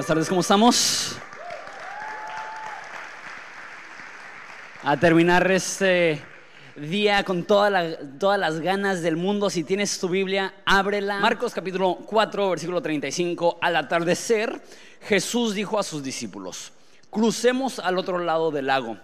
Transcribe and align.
Buenas 0.00 0.08
tardes, 0.08 0.28
¿cómo 0.30 0.40
estamos? 0.40 1.18
A 4.82 4.96
terminar 4.96 5.50
este 5.50 6.22
día 6.74 7.22
con 7.22 7.44
todas 7.44 7.70
las 8.38 8.60
ganas 8.60 9.02
del 9.02 9.16
mundo. 9.16 9.50
Si 9.50 9.62
tienes 9.62 10.00
tu 10.00 10.08
Biblia, 10.08 10.54
ábrela. 10.64 11.20
Marcos 11.20 11.52
capítulo 11.52 11.98
4, 12.06 12.48
versículo 12.48 12.80
35. 12.80 13.58
Al 13.60 13.76
atardecer, 13.76 14.62
Jesús 15.02 15.54
dijo 15.54 15.78
a 15.78 15.82
sus 15.82 16.02
discípulos, 16.02 16.72
crucemos 17.10 17.78
al 17.78 17.98
otro 17.98 18.20
lado 18.20 18.50
del 18.50 18.68
lago. 18.68 18.96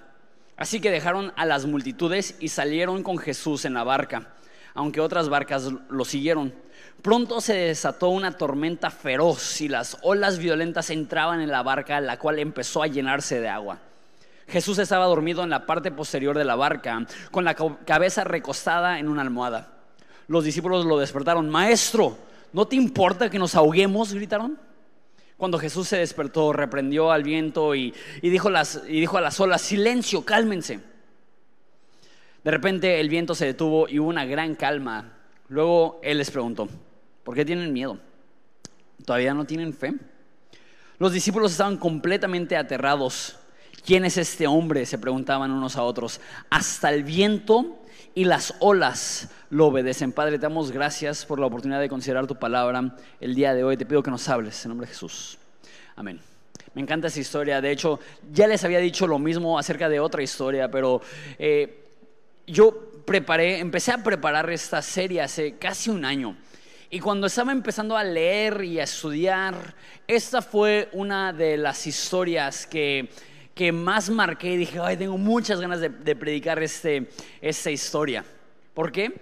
Así 0.56 0.80
que 0.80 0.90
dejaron 0.90 1.30
a 1.37 1.45
las 1.45 1.66
multitudes 1.66 2.37
y 2.40 2.48
salieron 2.48 3.02
con 3.02 3.18
Jesús 3.18 3.66
en 3.66 3.74
la 3.74 3.84
barca, 3.84 4.34
aunque 4.73 5.02
otras 5.02 5.28
barcas 5.28 5.70
lo 5.90 6.06
siguieron. 6.06 6.54
Pronto 7.02 7.41
se 7.41 7.55
desató 7.55 8.09
una 8.09 8.32
tormenta 8.32 8.91
feroz 8.91 9.60
y 9.60 9.68
las 9.68 9.96
olas 10.02 10.38
violentas 10.38 10.91
entraban 10.91 11.41
en 11.41 11.50
la 11.50 11.62
barca, 11.62 12.00
la 12.00 12.18
cual 12.18 12.38
empezó 12.38 12.82
a 12.82 12.88
llenarse 12.88 13.41
de 13.41 13.48
agua. 13.48 13.78
Jesús 14.48 14.78
estaba 14.78 15.06
dormido 15.06 15.42
en 15.42 15.51
la 15.51 15.66
parte 15.66 15.90
posterior 15.90 16.37
de 16.37 16.45
la 16.45 16.54
barca, 16.54 17.06
con 17.30 17.45
la 17.45 17.54
cabeza 17.54 18.24
recostada 18.24 18.98
en 18.98 19.09
una 19.09 19.23
almohada. 19.23 19.73
Los 20.29 20.45
discípulos 20.45 20.84
lo 20.84 20.98
despertaron. 20.98 21.48
Maestro, 21.48 22.16
¿no 22.52 22.66
te 22.66 22.76
importa 22.76 23.30
que 23.30 23.38
nos 23.38 23.54
ahoguemos? 23.54 24.12
gritaron. 24.12 24.59
Cuando 25.37 25.59
Jesús 25.59 25.88
se 25.88 25.99
despertó, 25.99 26.52
reprendió 26.52 27.10
al 27.12 27.23
viento 27.23 27.74
y, 27.74 27.93
dijo, 28.23 28.51
dijo 28.88 29.18
a 29.18 29.21
las 29.21 29.40
olas, 29.40 29.62
silencio, 29.62 30.24
cálmense. 30.24 30.80
De 32.43 32.51
repente 32.51 33.01
el 33.01 33.09
viento 33.09 33.34
se 33.34 33.46
detuvo 33.46 33.88
y 33.88 33.99
hubo 33.99 34.09
una 34.09 34.24
gran 34.24 34.54
calma. 34.54 35.12
Luego 35.49 36.01
él 36.02 36.18
les 36.18 36.30
preguntó, 36.30 36.68
¿por 37.27 37.35
qué 37.35 37.45
tienen 37.45 37.73
miedo? 37.73 37.99
¿Todavía 39.05 39.35
no 39.35 39.45
tienen 39.45 39.74
fe? 39.74 39.95
Los 40.99 41.13
discípulos 41.13 41.51
estaban 41.51 41.77
completamente 41.77 42.57
aterrados. 42.57 43.37
¿Quién 43.85 44.05
es 44.05 44.16
este 44.16 44.46
hombre? 44.46 44.87
Se 44.87 44.96
preguntaban 44.96 45.51
unos 45.51 45.74
a 45.74 45.83
otros. 45.83 46.21
Hasta 46.51 46.88
el 46.95 47.02
viento 47.02 47.83
y 48.15 48.27
las 48.27 48.55
olas 48.60 49.29
lo 49.51 49.66
obedecen. 49.66 50.13
Padre, 50.13 50.38
te 50.38 50.43
damos 50.43 50.71
gracias 50.71 51.27
por 51.27 51.41
la 51.41 51.46
oportunidad 51.46 51.80
de 51.80 51.88
considerar 51.88 52.29
tu 52.29 52.37
palabra 52.37 52.96
el 53.21 53.35
día 53.35 53.55
de 53.55 53.65
hoy. 53.65 53.77
Te 53.77 53.87
pido 53.87 54.05
que 54.05 54.11
nos 54.13 54.29
hables 54.29 54.65
en 54.65 54.68
nombre 54.68 54.87
de 54.87 54.93
Jesús. 54.93 55.37
Amén. 55.96 56.21
Me 56.74 56.83
encanta 56.83 57.09
esa 57.09 57.18
historia. 57.18 57.61
De 57.61 57.73
hecho, 57.73 57.99
ya 58.33 58.46
les 58.46 58.63
había 58.63 58.79
dicho 58.79 59.09
lo 59.09 59.18
mismo 59.18 59.59
acerca 59.59 59.88
de 59.88 59.99
otra 59.99 60.23
historia, 60.23 60.71
pero 60.71 61.01
eh, 61.40 61.87
yo 62.46 63.02
preparé, 63.05 63.59
empecé 63.59 63.90
a 63.90 64.03
preparar 64.03 64.49
esta 64.50 64.81
serie 64.81 65.21
hace 65.21 65.56
casi 65.56 65.91
un 65.91 66.05
año. 66.05 66.37
Y 66.88 67.00
cuando 67.00 67.26
estaba 67.26 67.50
empezando 67.50 67.97
a 67.97 68.04
leer 68.04 68.62
y 68.62 68.78
a 68.78 68.84
estudiar, 68.84 69.75
esta 70.06 70.41
fue 70.41 70.88
una 70.93 71.32
de 71.32 71.56
las 71.56 71.87
historias 71.87 72.66
que, 72.66 73.10
que 73.54 73.72
más 73.72 74.09
marqué 74.09 74.53
y 74.53 74.56
dije, 74.56 74.78
ay, 74.81 74.97
tengo 74.97 75.19
muchas 75.19 75.60
ganas 75.60 75.81
de, 75.81 75.91
predicar 75.91 76.62
este, 76.62 77.09
esta 77.41 77.70
historia. 77.70 78.25
¿Por 78.72 78.93
qué? 78.93 79.20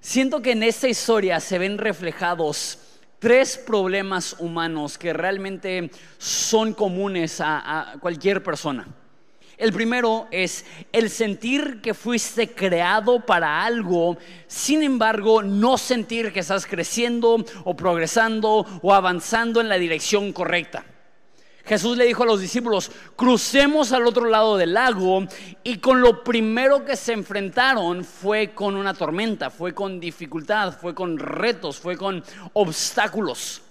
Siento 0.00 0.42
que 0.42 0.52
en 0.52 0.62
esta 0.62 0.86
historia 0.86 1.40
se 1.40 1.58
ven 1.58 1.78
reflejados 1.78 2.78
tres 3.18 3.56
problemas 3.56 4.36
humanos 4.38 4.98
que 4.98 5.14
realmente 5.14 5.90
son 6.18 6.74
comunes 6.74 7.40
a 7.40 7.96
cualquier 8.00 8.42
persona. 8.42 8.86
El 9.56 9.72
primero 9.72 10.26
es 10.30 10.64
el 10.92 11.10
sentir 11.10 11.80
que 11.80 11.94
fuiste 11.94 12.52
creado 12.54 13.20
para 13.20 13.64
algo, 13.64 14.18
sin 14.48 14.82
embargo 14.82 15.42
no 15.42 15.78
sentir 15.78 16.32
que 16.32 16.40
estás 16.40 16.66
creciendo 16.66 17.44
o 17.64 17.76
progresando 17.76 18.66
o 18.82 18.94
avanzando 18.94 19.60
en 19.60 19.68
la 19.68 19.78
dirección 19.78 20.32
correcta. 20.32 20.84
Jesús 21.64 21.96
le 21.96 22.04
dijo 22.04 22.24
a 22.24 22.26
los 22.26 22.40
discípulos, 22.40 22.90
crucemos 23.16 23.92
al 23.92 24.06
otro 24.06 24.26
lado 24.26 24.58
del 24.58 24.74
lago 24.74 25.24
y 25.62 25.78
con 25.78 26.02
lo 26.02 26.22
primero 26.22 26.84
que 26.84 26.94
se 26.94 27.14
enfrentaron 27.14 28.04
fue 28.04 28.52
con 28.54 28.76
una 28.76 28.92
tormenta, 28.92 29.48
fue 29.48 29.72
con 29.72 29.98
dificultad, 29.98 30.76
fue 30.78 30.94
con 30.94 31.18
retos, 31.18 31.78
fue 31.78 31.96
con 31.96 32.22
obstáculos. 32.52 33.63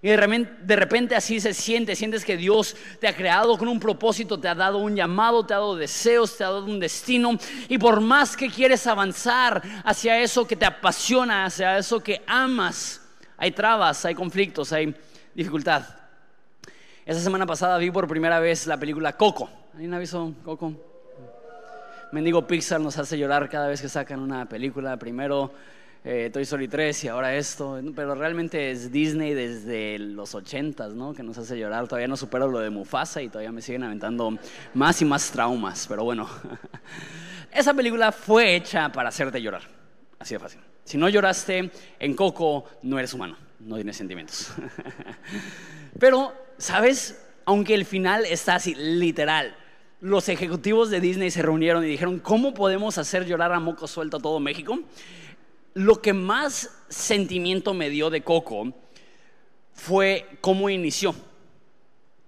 Y 0.00 0.08
de 0.08 0.76
repente, 0.76 1.16
así 1.16 1.40
se 1.40 1.52
siente, 1.52 1.96
sientes 1.96 2.24
que 2.24 2.36
Dios 2.36 2.76
te 3.00 3.08
ha 3.08 3.16
creado 3.16 3.58
con 3.58 3.66
un 3.66 3.80
propósito, 3.80 4.38
te 4.38 4.46
ha 4.46 4.54
dado 4.54 4.78
un 4.78 4.94
llamado, 4.94 5.44
te 5.44 5.54
ha 5.54 5.56
dado 5.56 5.74
deseos, 5.74 6.36
te 6.36 6.44
ha 6.44 6.48
dado 6.48 6.64
un 6.64 6.78
destino. 6.78 7.36
Y 7.68 7.78
por 7.78 8.00
más 8.00 8.36
que 8.36 8.48
quieres 8.48 8.86
avanzar 8.86 9.60
hacia 9.84 10.20
eso 10.20 10.46
que 10.46 10.54
te 10.54 10.66
apasiona, 10.66 11.46
hacia 11.46 11.78
eso 11.78 12.00
que 12.00 12.22
amas, 12.28 13.02
hay 13.36 13.50
trabas, 13.50 14.04
hay 14.04 14.14
conflictos, 14.14 14.72
hay 14.72 14.94
dificultad. 15.34 15.82
Esa 17.04 17.20
semana 17.20 17.46
pasada 17.46 17.76
vi 17.78 17.90
por 17.90 18.06
primera 18.06 18.38
vez 18.38 18.68
la 18.68 18.76
película 18.76 19.16
Coco. 19.16 19.50
¿Alguien 19.72 19.94
ha 19.94 19.98
visto 19.98 20.32
Coco? 20.44 20.74
Mendigo 22.12 22.46
Pixar 22.46 22.80
nos 22.80 22.96
hace 22.98 23.18
llorar 23.18 23.48
cada 23.48 23.66
vez 23.66 23.82
que 23.82 23.88
sacan 23.88 24.20
una 24.20 24.48
película. 24.48 24.96
Primero 24.96 25.52
eh, 26.04 26.30
Toy 26.32 26.42
Story 26.42 26.68
3 26.68 27.04
y 27.04 27.08
ahora 27.08 27.34
esto, 27.34 27.80
pero 27.94 28.14
realmente 28.14 28.70
es 28.70 28.92
Disney 28.92 29.34
desde 29.34 29.98
los 29.98 30.34
80 30.34 30.88
¿no? 30.88 31.12
Que 31.12 31.22
nos 31.22 31.38
hace 31.38 31.58
llorar. 31.58 31.88
Todavía 31.88 32.08
no 32.08 32.16
supero 32.16 32.48
lo 32.48 32.60
de 32.60 32.70
Mufasa 32.70 33.20
y 33.22 33.28
todavía 33.28 33.52
me 33.52 33.62
siguen 33.62 33.82
aventando 33.82 34.38
más 34.74 35.02
y 35.02 35.04
más 35.04 35.30
traumas, 35.30 35.86
pero 35.88 36.04
bueno. 36.04 36.28
Esa 37.52 37.74
película 37.74 38.12
fue 38.12 38.54
hecha 38.56 38.92
para 38.92 39.08
hacerte 39.08 39.40
llorar, 39.40 39.62
así 40.18 40.34
de 40.34 40.38
fácil. 40.38 40.60
Si 40.84 40.96
no 40.96 41.08
lloraste 41.08 41.70
en 41.98 42.14
Coco, 42.14 42.64
no 42.82 42.98
eres 42.98 43.12
humano, 43.14 43.36
no 43.60 43.74
tienes 43.76 43.96
sentimientos. 43.96 44.52
pero, 45.98 46.32
¿sabes? 46.58 47.24
Aunque 47.44 47.74
el 47.74 47.84
final 47.84 48.24
está 48.26 48.54
así, 48.54 48.74
literal, 48.74 49.56
los 50.00 50.28
ejecutivos 50.28 50.90
de 50.90 51.00
Disney 51.00 51.30
se 51.30 51.42
reunieron 51.42 51.84
y 51.84 51.88
dijeron, 51.88 52.20
¿cómo 52.20 52.54
podemos 52.54 52.98
hacer 52.98 53.26
llorar 53.26 53.52
a 53.52 53.60
moco 53.60 53.86
suelto 53.86 54.18
a 54.18 54.20
todo 54.20 54.38
México? 54.38 54.78
Lo 55.74 56.00
que 56.00 56.12
más 56.12 56.70
sentimiento 56.88 57.74
me 57.74 57.90
dio 57.90 58.10
de 58.10 58.22
Coco 58.22 58.72
fue 59.72 60.26
cómo 60.40 60.70
inició. 60.70 61.14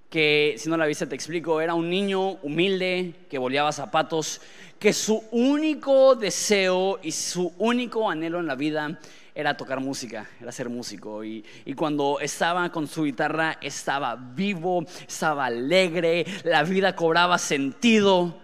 Que 0.09 0.56
si 0.59 0.69
no 0.69 0.77
la 0.77 0.87
viste 0.87 1.06
te 1.06 1.15
explico, 1.15 1.61
era 1.61 1.75
un 1.75 1.89
niño 1.89 2.33
humilde 2.43 3.15
que 3.28 3.39
boleaba 3.39 3.71
zapatos, 3.73 4.41
que 4.78 4.93
su 4.93 5.23
único 5.31 6.17
deseo 6.17 6.99
y 7.03 7.12
su 7.12 7.53
único 7.59 8.11
anhelo 8.11 8.41
en 8.41 8.47
la 8.47 8.56
vida 8.56 8.99
era 9.34 9.57
tocar 9.57 9.81
música, 9.81 10.28
era 10.41 10.51
ser 10.51 10.69
músico. 10.69 11.25
Y, 11.25 11.45
y, 11.65 11.75
cuando 11.75 12.19
estaba 12.21 12.71
con 12.71 12.89
su 12.89 13.05
guitarra 13.05 13.59
estaba 13.61 14.17
vivo, 14.17 14.84
estaba 15.07 15.47
alegre, 15.47 16.25
la 16.45 16.65
vida 16.65 16.97
cobraba 16.97 17.39
sentido. 17.39 18.37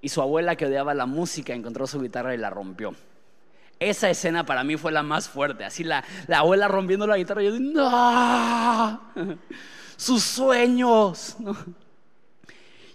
Y 0.00 0.08
su 0.08 0.20
abuela 0.20 0.56
que 0.56 0.66
odiaba 0.66 0.94
la 0.94 1.06
música 1.06 1.54
encontró 1.54 1.86
su 1.86 2.00
guitarra 2.00 2.34
y 2.34 2.38
la 2.38 2.50
rompió. 2.50 2.94
Esa 3.88 4.10
escena 4.10 4.46
para 4.46 4.62
mí 4.64 4.76
fue 4.76 4.92
la 4.92 5.02
más 5.02 5.28
fuerte. 5.28 5.64
Así 5.64 5.84
la, 5.84 6.04
abuela 6.28 6.68
rompiendo 6.68 7.06
la 7.06 7.16
guitarra 7.16 7.42
y 7.42 7.46
yo, 7.46 7.58
¡no! 7.58 9.00
Sus 9.96 10.22
sueños. 10.22 11.36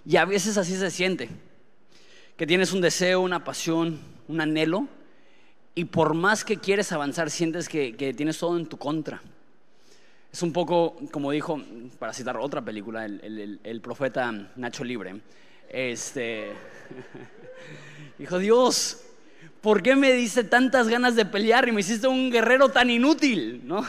Y 0.05 0.17
a 0.17 0.25
veces 0.25 0.57
así 0.57 0.75
se 0.75 0.89
siente. 0.91 1.29
Que 2.35 2.47
tienes 2.47 2.71
un 2.71 2.81
deseo, 2.81 3.21
una 3.21 3.43
pasión, 3.43 3.99
un 4.27 4.41
anhelo. 4.41 4.87
Y 5.75 5.85
por 5.85 6.13
más 6.13 6.43
que 6.43 6.57
quieres 6.57 6.91
avanzar, 6.91 7.29
sientes 7.29 7.67
que, 7.69 7.91
tienes 8.15 8.37
todo 8.37 8.57
en 8.57 8.65
tu 8.65 8.77
contra. 8.77 9.21
Es 10.31 10.41
un 10.41 10.53
poco, 10.53 10.95
como 11.11 11.31
dijo, 11.31 11.61
para 11.99 12.13
citar 12.13 12.37
otra 12.37 12.61
película, 12.61 13.05
el, 13.05 13.59
el 13.63 13.81
profeta 13.81 14.31
Nacho 14.55 14.83
Libre. 14.83 15.21
Este. 15.69 16.53
Dijo, 18.17 18.39
Dios, 18.39 19.06
¿por 19.61 19.81
qué 19.81 19.95
me 19.95 20.11
diste 20.13 20.43
tantas 20.43 20.87
ganas 20.87 21.15
de 21.15 21.25
pelear 21.25 21.67
y 21.67 21.71
me 21.71 21.81
hiciste 21.81 22.07
un 22.07 22.31
guerrero 22.31 22.69
tan 22.69 22.89
inútil? 22.89 23.61
¿No? 23.65 23.85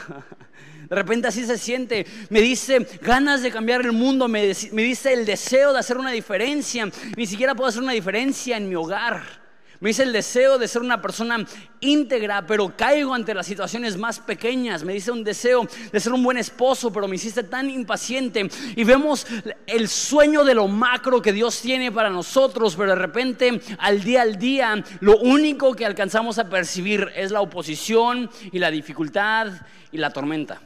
De 0.89 0.97
repente 0.97 1.29
así 1.29 1.45
se 1.45 1.59
siente. 1.59 2.07
Me 2.31 2.41
dice 2.41 2.87
ganas 3.03 3.43
de 3.43 3.51
cambiar 3.51 3.83
el 3.83 3.93
mundo, 3.93 4.27
me, 4.27 4.47
dice 4.47 5.13
el 5.13 5.27
deseo 5.27 5.73
de 5.73 5.81
hacer 5.81 5.99
una 5.99 6.11
diferencia. 6.11 6.89
Ni 7.17 7.27
siquiera 7.27 7.55
puedo 7.55 7.69
hacer 7.69 7.83
una 7.83 7.93
diferencia 7.93 8.57
en 8.57 8.69
mi 8.69 8.75
hogar. 8.75 9.48
Me 9.81 9.91
dice 9.91 10.03
el 10.03 10.13
deseo 10.13 10.59
de 10.59 10.67
ser 10.67 10.83
una 10.83 11.01
persona 11.01 11.45
íntegra, 11.79 12.45
pero 12.45 12.77
caigo 12.77 13.15
ante 13.15 13.33
las 13.33 13.47
situaciones 13.47 13.97
más 13.97 14.19
pequeñas. 14.19 14.83
Me 14.83 14.93
dice 14.93 15.13
un 15.13 15.23
deseo 15.23 15.69
de 15.93 16.01
ser 16.01 16.13
un 16.13 16.25
buen 16.25 16.37
esposo, 16.37 16.93
pero 16.93 17.07
me 17.07 17.15
hiciste 17.15 17.45
tan 17.45 17.71
impaciente. 17.71 18.49
Y 18.75 18.83
vemos 18.83 19.25
el 19.67 19.89
sueño 19.89 20.43
de 20.43 20.55
lo 20.55 20.67
macro 20.67 21.23
que 21.23 21.33
Dios 21.33 21.61
tiene 21.61 21.93
para 21.93 22.11
nosotros, 22.11 22.75
pero 22.75 22.91
de 22.91 22.97
repente 22.97 23.61
al 23.79 24.03
día 24.03 24.23
al 24.23 24.37
día 24.37 24.85
lo 24.99 25.17
único 25.19 25.75
que 25.75 25.87
alcanzamos 25.87 26.39
a 26.39 26.49
percibir 26.49 27.13
es 27.15 27.31
la 27.31 27.41
oposición 27.41 28.29
y 28.51 28.59
la 28.59 28.73
dificultad 28.73 29.53
y 29.93 29.99
la 29.99 30.11
tormenta. 30.11 30.61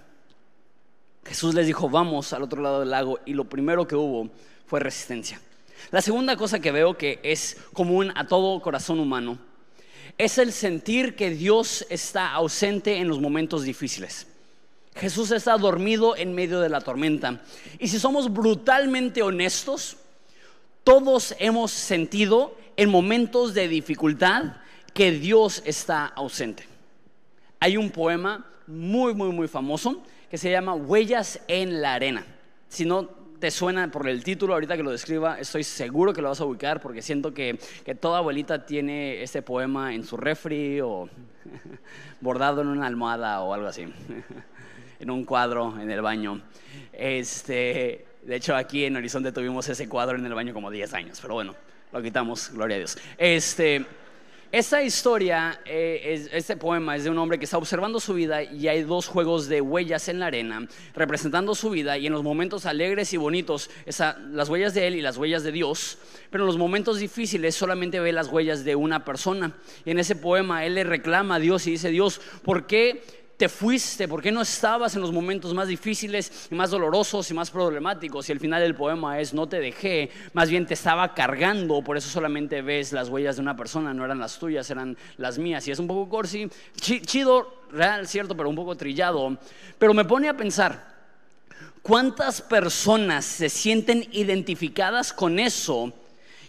Jesús 1.24 1.54
les 1.54 1.66
dijo, 1.66 1.88
vamos 1.88 2.32
al 2.32 2.42
otro 2.42 2.62
lado 2.62 2.80
del 2.80 2.90
lago, 2.90 3.20
y 3.26 3.34
lo 3.34 3.44
primero 3.44 3.86
que 3.86 3.94
hubo 3.94 4.30
fue 4.66 4.80
resistencia. 4.80 5.40
La 5.90 6.02
segunda 6.02 6.36
cosa 6.36 6.60
que 6.60 6.72
veo 6.72 6.96
que 6.96 7.20
es 7.22 7.56
común 7.72 8.12
a 8.14 8.26
todo 8.26 8.60
corazón 8.60 9.00
humano 9.00 9.38
es 10.18 10.38
el 10.38 10.52
sentir 10.52 11.16
que 11.16 11.30
Dios 11.30 11.86
está 11.90 12.32
ausente 12.32 12.98
en 12.98 13.08
los 13.08 13.20
momentos 13.20 13.62
difíciles. 13.62 14.26
Jesús 14.94 15.30
está 15.30 15.56
dormido 15.56 16.16
en 16.16 16.34
medio 16.34 16.60
de 16.60 16.68
la 16.68 16.80
tormenta. 16.80 17.40
Y 17.78 17.88
si 17.88 17.98
somos 17.98 18.32
brutalmente 18.32 19.22
honestos, 19.22 19.96
todos 20.84 21.34
hemos 21.38 21.70
sentido 21.70 22.56
en 22.76 22.90
momentos 22.90 23.54
de 23.54 23.68
dificultad 23.68 24.56
que 24.92 25.12
Dios 25.12 25.62
está 25.64 26.06
ausente. 26.06 26.66
Hay 27.60 27.76
un 27.76 27.90
poema 27.90 28.46
muy, 28.66 29.14
muy, 29.14 29.30
muy 29.30 29.48
famoso 29.48 30.02
que 30.30 30.38
se 30.38 30.50
llama 30.50 30.74
Huellas 30.74 31.40
en 31.48 31.80
la 31.80 31.94
Arena. 31.94 32.26
Si 32.68 32.84
no 32.84 33.21
te 33.42 33.50
suena 33.50 33.90
por 33.90 34.06
el 34.06 34.22
título, 34.22 34.54
ahorita 34.54 34.76
que 34.76 34.84
lo 34.84 34.92
describa, 34.92 35.36
estoy 35.40 35.64
seguro 35.64 36.12
que 36.12 36.22
lo 36.22 36.28
vas 36.28 36.40
a 36.40 36.44
ubicar 36.44 36.80
porque 36.80 37.02
siento 37.02 37.34
que, 37.34 37.58
que 37.84 37.96
toda 37.96 38.18
abuelita 38.18 38.64
tiene 38.64 39.20
este 39.20 39.42
poema 39.42 39.92
en 39.92 40.04
su 40.04 40.16
refri 40.16 40.80
o 40.80 41.08
bordado 42.20 42.60
en 42.60 42.68
una 42.68 42.86
almohada 42.86 43.40
o 43.40 43.52
algo 43.52 43.66
así, 43.66 43.82
en 45.00 45.10
un 45.10 45.24
cuadro 45.24 45.76
en 45.80 45.90
el 45.90 46.00
baño. 46.02 46.40
Este, 46.92 48.06
de 48.22 48.36
hecho, 48.36 48.54
aquí 48.54 48.84
en 48.84 48.94
Horizonte 48.94 49.32
tuvimos 49.32 49.68
ese 49.68 49.88
cuadro 49.88 50.16
en 50.16 50.24
el 50.24 50.34
baño 50.34 50.54
como 50.54 50.70
10 50.70 50.94
años, 50.94 51.18
pero 51.20 51.34
bueno, 51.34 51.56
lo 51.90 52.00
quitamos, 52.00 52.52
gloria 52.52 52.76
a 52.76 52.78
Dios. 52.78 52.96
Este, 53.18 53.84
esta 54.52 54.82
historia, 54.82 55.60
eh, 55.64 56.28
este 56.30 56.58
poema 56.58 56.94
es 56.94 57.04
de 57.04 57.10
un 57.10 57.16
hombre 57.16 57.38
que 57.38 57.46
está 57.46 57.56
observando 57.56 57.98
su 58.00 58.12
vida 58.12 58.42
y 58.42 58.68
hay 58.68 58.82
dos 58.82 59.08
juegos 59.08 59.48
de 59.48 59.62
huellas 59.62 60.10
en 60.10 60.20
la 60.20 60.26
arena 60.26 60.68
representando 60.94 61.54
su 61.54 61.70
vida 61.70 61.96
y 61.96 62.06
en 62.06 62.12
los 62.12 62.22
momentos 62.22 62.66
alegres 62.66 63.14
y 63.14 63.16
bonitos, 63.16 63.70
las 64.30 64.50
huellas 64.50 64.74
de 64.74 64.86
él 64.86 64.96
y 64.96 65.00
las 65.00 65.16
huellas 65.16 65.42
de 65.42 65.52
Dios, 65.52 65.96
pero 66.30 66.44
en 66.44 66.48
los 66.48 66.58
momentos 66.58 66.98
difíciles 66.98 67.54
solamente 67.54 67.98
ve 67.98 68.12
las 68.12 68.28
huellas 68.28 68.62
de 68.62 68.76
una 68.76 69.06
persona. 69.06 69.54
Y 69.86 69.90
en 69.90 69.98
ese 69.98 70.16
poema 70.16 70.66
él 70.66 70.74
le 70.74 70.84
reclama 70.84 71.36
a 71.36 71.40
Dios 71.40 71.66
y 71.66 71.70
dice, 71.70 71.88
Dios, 71.88 72.20
¿por 72.44 72.66
qué 72.66 73.02
te 73.42 73.48
fuiste? 73.48 74.06
¿Por 74.06 74.22
qué 74.22 74.30
no 74.30 74.40
estabas 74.40 74.94
en 74.94 75.00
los 75.00 75.10
momentos 75.10 75.52
más 75.52 75.66
difíciles 75.66 76.46
y 76.48 76.54
más 76.54 76.70
dolorosos 76.70 77.28
y 77.28 77.34
más 77.34 77.50
problemáticos? 77.50 78.28
Y 78.28 78.32
el 78.32 78.38
final 78.38 78.62
del 78.62 78.76
poema 78.76 79.18
es, 79.18 79.34
no 79.34 79.48
te 79.48 79.58
dejé, 79.58 80.10
más 80.32 80.48
bien 80.48 80.64
te 80.64 80.74
estaba 80.74 81.12
cargando, 81.12 81.82
por 81.82 81.96
eso 81.96 82.08
solamente 82.08 82.62
ves 82.62 82.92
las 82.92 83.08
huellas 83.08 83.34
de 83.34 83.42
una 83.42 83.56
persona, 83.56 83.92
no 83.92 84.04
eran 84.04 84.20
las 84.20 84.38
tuyas, 84.38 84.70
eran 84.70 84.96
las 85.16 85.40
mías. 85.40 85.66
Y 85.66 85.72
es 85.72 85.80
un 85.80 85.88
poco 85.88 86.08
corsi, 86.08 86.48
chido, 86.76 87.64
real, 87.72 88.06
cierto, 88.06 88.36
pero 88.36 88.48
un 88.48 88.54
poco 88.54 88.76
trillado. 88.76 89.36
Pero 89.76 89.92
me 89.92 90.04
pone 90.04 90.28
a 90.28 90.36
pensar, 90.36 90.94
¿cuántas 91.82 92.42
personas 92.42 93.24
se 93.24 93.48
sienten 93.48 94.06
identificadas 94.12 95.12
con 95.12 95.40
eso 95.40 95.92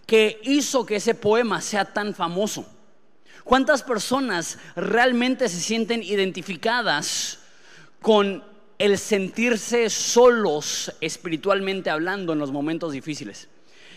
que 0.06 0.40
hizo 0.44 0.86
que 0.86 0.98
ese 0.98 1.16
poema 1.16 1.60
sea 1.60 1.86
tan 1.86 2.13
famoso? 2.13 2.68
¿Cuántas 3.44 3.84
personas 3.84 4.57
realmente 4.75 5.50
se 5.50 5.60
sienten 5.60 6.01
identificadas 6.01 7.40
con 8.01 8.44
el 8.78 8.98
sentirse 8.98 9.90
solos 9.90 10.92
espiritualmente 11.01 11.90
hablando 11.90 12.34
en 12.34 12.40
los 12.40 12.51
momentos 12.51 12.94
difíciles? 12.94 13.50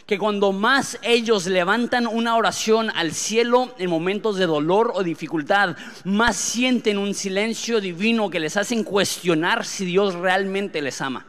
Que 0.05 0.19
cuando 0.19 0.53
más 0.53 0.99
ellos 1.03 1.47
levantan 1.47 2.07
una 2.07 2.37
oración 2.37 2.91
al 2.91 3.13
cielo 3.13 3.75
en 3.79 3.91
momentos 3.91 4.37
de 4.37 4.47
dolor 4.47 4.93
o 4.95 5.03
dificultad, 5.03 5.77
más 6.05 6.37
sienten 6.37 6.99
un 6.99 7.15
silencio 7.15 7.81
divino 7.81 8.31
que 8.31 8.41
les 8.41 8.57
hacen 8.57 8.85
cuestionar 8.85 9.65
si 9.65 9.85
Dios 9.85 10.15
realmente 10.15 10.83
les 10.83 11.01
ama. 11.01 11.27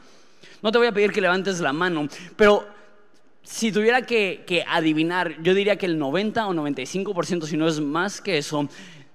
No 0.62 0.72
te 0.72 0.78
voy 0.80 0.88
a 0.88 0.92
pedir 0.92 1.12
que 1.12 1.22
levantes 1.22 1.60
la 1.60 1.74
mano, 1.74 2.08
pero 2.36 2.77
si 3.48 3.72
tuviera 3.72 4.02
que, 4.02 4.66
adivinar, 4.68 5.42
yo 5.42 5.54
diría 5.54 5.78
que 5.78 5.86
el 5.86 5.98
90 5.98 6.48
o 6.48 6.54
95%, 6.54 7.46
si 7.46 7.56
no 7.56 7.68
es 7.68 7.80
más 7.80 8.20
que 8.20 8.38
eso, 8.38 8.68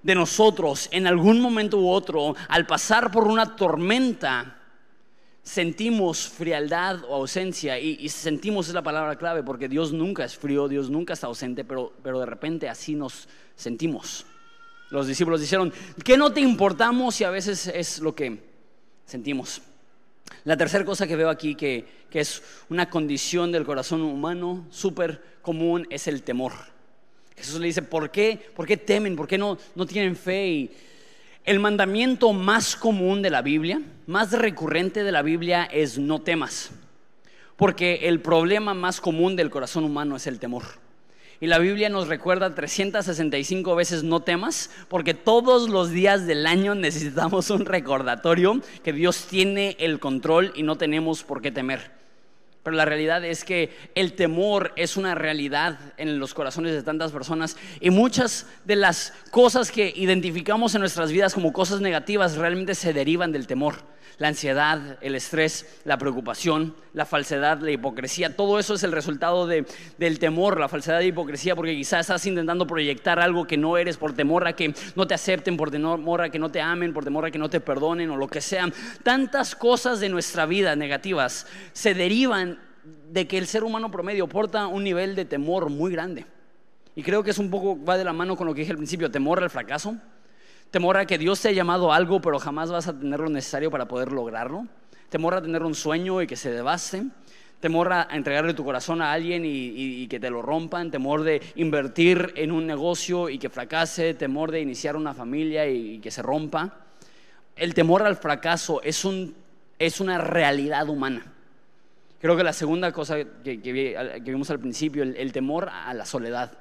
de 0.03 0.15
nosotros 0.15 0.89
en 0.91 1.07
algún 1.07 1.39
momento 1.39 1.79
u 1.79 1.89
otro, 1.89 2.35
al 2.49 2.67
pasar 2.67 3.11
por 3.11 3.27
una 3.29 3.57
tormenta, 3.57 4.59
sentimos 5.43 6.29
frialdad 6.29 7.05
o 7.05 7.17
ausencia. 7.17 7.79
Y, 7.79 8.09
sentimos 8.09 8.69
es 8.69 8.75
la 8.75 8.83
palabra 8.83 9.17
clave, 9.17 9.43
porque 9.43 9.69
Dios 9.69 9.93
nunca 9.93 10.25
es 10.25 10.35
frío, 10.35 10.67
Dios 10.67 10.89
nunca 10.89 11.13
está 11.13 11.27
ausente, 11.27 11.63
pero, 11.63 11.93
pero 12.03 12.19
de 12.19 12.27
repente 12.27 12.71
así 12.71 12.95
nos 12.95 13.29
sentimos. 13.55 14.25
Los 14.89 15.07
discípulos 15.07 15.43
dijeron, 15.43 15.71
¿qué 16.03 16.17
no 16.17 16.33
te 16.33 16.41
importamos? 16.41 17.21
Y 17.21 17.25
a 17.25 17.31
veces 17.31 17.67
es 17.67 17.99
lo 17.99 18.15
que 18.15 18.43
sentimos. 19.05 19.61
La 20.45 20.57
tercera 20.57 20.85
cosa 20.85 21.07
que 21.07 21.17
veo 21.17 21.31
aquí, 21.31 21.55
que, 21.55 22.03
es 22.13 22.43
una 22.69 22.91
condición 22.91 23.53
del 23.53 23.65
corazón 23.65 24.03
humano 24.03 24.67
súper 24.71 25.23
común, 25.41 25.87
es 25.89 26.09
el 26.09 26.23
temor. 26.23 26.53
Jesús 27.37 27.61
le 27.61 27.69
dice, 27.69 27.83
¿por 27.83 28.11
qué? 28.11 28.39
¿Por 28.55 28.67
qué 28.67 28.77
temen? 28.77 29.17
¿Por 29.17 29.27
qué 29.27 29.39
no, 29.39 29.57
no 29.75 29.87
tienen 29.87 30.17
fe? 30.17 30.71
El 31.45 31.59
mandamiento 31.59 32.33
más 32.33 32.77
común 32.77 33.23
de 33.23 33.31
la 33.31 33.43
Biblia, 33.43 33.81
más 34.07 34.33
recurrente 34.33 35.05
de 35.05 35.13
la 35.13 35.23
Biblia 35.23 35.65
es 35.65 35.99
no 35.99 36.21
temas. 36.21 36.71
Porque 37.57 38.09
el 38.09 38.21
problema 38.21 38.75
más 38.75 39.01
común 39.01 39.37
del 39.37 39.51
corazón 39.51 39.85
humano 39.85 40.17
es 40.17 40.27
el 40.27 40.39
temor. 40.39 40.65
Y 41.43 41.49
la 41.49 41.59
Biblia 41.59 41.89
nos 41.89 42.07
recuerda 42.07 42.55
365 42.55 43.75
veces 43.75 44.05
no 44.05 44.21
temas, 44.21 44.71
porque 44.87 45.13
todos 45.13 45.69
los 45.69 45.91
días 45.91 46.25
del 46.25 46.47
año 46.47 46.77
necesitamos 46.77 47.51
un 47.51 47.67
recordatorio 47.67 48.61
que 48.85 48.93
Dios 48.93 49.27
tiene 49.29 49.77
el 49.81 49.99
control 49.99 50.53
y 50.55 50.63
no 50.63 50.77
tenemos 50.77 51.25
por 51.25 51.43
qué 51.43 51.51
temer. 51.51 52.02
Pero 52.63 52.77
la 52.77 52.85
realidad 52.85 53.25
es 53.25 53.45
que 53.45 53.77
el 53.95 54.13
temor 54.13 54.73
es 54.77 54.97
una 54.97 55.15
realidad 55.15 55.79
en 55.97 56.19
los 56.19 56.33
corazones 56.33 56.73
de 56.73 56.83
tantas 56.83 57.11
personas 57.11 57.57
y 57.81 57.91
muchas 57.91 58.47
de 58.65 58.77
las 58.77 59.13
cosas 59.31 59.73
que 59.73 59.93
identificamos 59.97 60.75
en 60.75 60.81
nuestras 60.81 61.11
vidas 61.11 61.35
como 61.35 61.53
cosas 61.53 61.81
negativas 61.81 62.37
realmente 62.37 62.75
se 62.75 62.93
derivan 62.93 63.33
del 63.33 63.47
temor 63.47 63.93
la 64.19 64.29
ansiedad, 64.29 64.99
el 65.01 65.15
estrés, 65.15 65.81
la 65.85 65.99
preocupación, 65.99 66.75
la 66.93 67.07
falsedad, 67.07 67.59
la 67.61 67.71
hipocresía. 67.71 68.37
Todo 68.37 68.59
eso 68.59 68.75
es 68.75 68.83
el 68.83 68.93
resultado 68.93 69.47
del 69.47 70.19
temor, 70.19 70.61
la 70.61 70.69
falsedad 70.69 71.01
y 71.01 71.07
hipocresía, 71.07 71.57
porque 71.57 71.75
quizás 71.75 72.03
estás 72.03 72.25
intentando 72.27 72.67
proyectar 72.67 73.19
algo 73.19 73.47
que 73.47 73.57
no 73.57 73.77
eres 73.77 73.97
por 73.97 74.13
temor 74.13 74.47
a 74.47 74.53
que 74.55 74.75
no 74.95 75.07
te 75.07 75.15
acepten, 75.15 75.57
por 75.57 75.71
temor 75.71 76.23
a 76.23 76.31
que 76.31 76.39
no 76.39 76.51
te 76.51 76.61
amen, 76.61 76.93
por 76.93 77.05
temor 77.05 77.25
a 77.25 77.31
que 77.31 77.39
no 77.39 77.51
te 77.51 77.61
perdonen 77.61 78.11
o 78.11 78.17
lo 78.17 78.29
que 78.29 78.41
sea. 78.41 78.71
Tantas 79.03 79.57
cosas 79.57 80.01
de 80.01 80.09
nuestra 80.09 80.47
vida 80.47 80.77
negativas 80.77 81.47
se 81.73 81.95
derivan 81.95 82.52
de 82.85 83.29
que 83.29 83.39
el 83.39 83.47
ser 83.47 83.65
humano 83.65 83.91
promedio 83.91 84.29
porta 84.29 84.67
un 84.67 84.85
nivel 84.85 85.15
de 85.15 85.25
temor 85.25 85.71
muy 85.71 85.93
grande. 85.93 86.27
Y 86.95 87.03
creo 87.03 87.23
que 87.23 87.31
es 87.31 87.39
un 87.39 87.51
poco, 87.51 87.83
va 87.83 87.97
de 87.97 88.05
la 88.05 88.13
mano 88.13 88.37
con 88.37 88.47
lo 88.47 88.55
que 88.55 88.61
dije 88.61 88.73
al 88.73 88.77
principio, 88.77 89.11
temor 89.11 89.43
al 89.43 89.51
fracaso, 89.51 89.97
Temor 90.73 90.97
a 90.97 91.05
que 91.05 91.19
Dios 91.19 91.39
te 91.39 91.51
ha 91.51 91.53
llamado 91.53 91.93
algo, 91.93 92.23
pero 92.23 92.39
jamás 92.39 92.71
vas 92.71 92.89
a 92.89 92.99
tener 92.99 93.21
lo 93.21 93.29
necesario 93.29 93.71
para 93.71 93.87
poder 93.87 94.11
lograrlo. 94.11 94.67
Temor 95.11 95.35
a 95.35 95.43
tener 95.43 95.63
un 95.63 95.75
sueño 95.75 96.23
y 96.23 96.27
que 96.27 96.35
se 96.35 96.51
devaste. 96.51 97.05
Temor 97.61 97.93
a 97.93 98.09
entregarle 98.11 98.55
tu 98.55 98.65
corazón 98.65 99.03
a 99.03 99.13
alguien 99.13 99.43
y, 99.45 100.07
que 100.07 100.19
te 100.19 100.31
lo 100.31 100.41
rompan. 100.41 100.91
Temor 100.91 101.25
de 101.25 101.43
invertir 101.57 102.33
en 102.37 102.53
un 102.53 102.67
negocio 102.67 103.29
y 103.29 103.37
que 103.37 103.51
fracase. 103.51 104.15
Temor 104.15 104.51
de 104.51 104.63
iniciar 104.63 104.97
una 104.97 105.13
familia 105.13 105.69
y, 105.69 105.99
que 105.99 106.11
se 106.11 106.23
rompa. 106.23 106.87
El 107.55 107.75
temor 107.75 108.03
al 108.03 108.17
fracaso 108.17 108.81
es, 108.83 109.05
un, 109.05 109.35
es 109.79 110.01
una 110.01 110.17
realidad 110.17 110.89
humana. 110.89 111.35
Creo 112.23 112.37
que 112.37 112.45
la 112.45 112.55
segunda 112.55 112.91
cosa 112.93 113.17
que, 113.45 114.21
vimos 114.23 114.49
al 114.51 114.61
principio, 114.61 115.03
el 115.03 115.33
temor 115.33 115.69
a 115.69 115.93
la 115.93 116.07
soledad. 116.07 116.57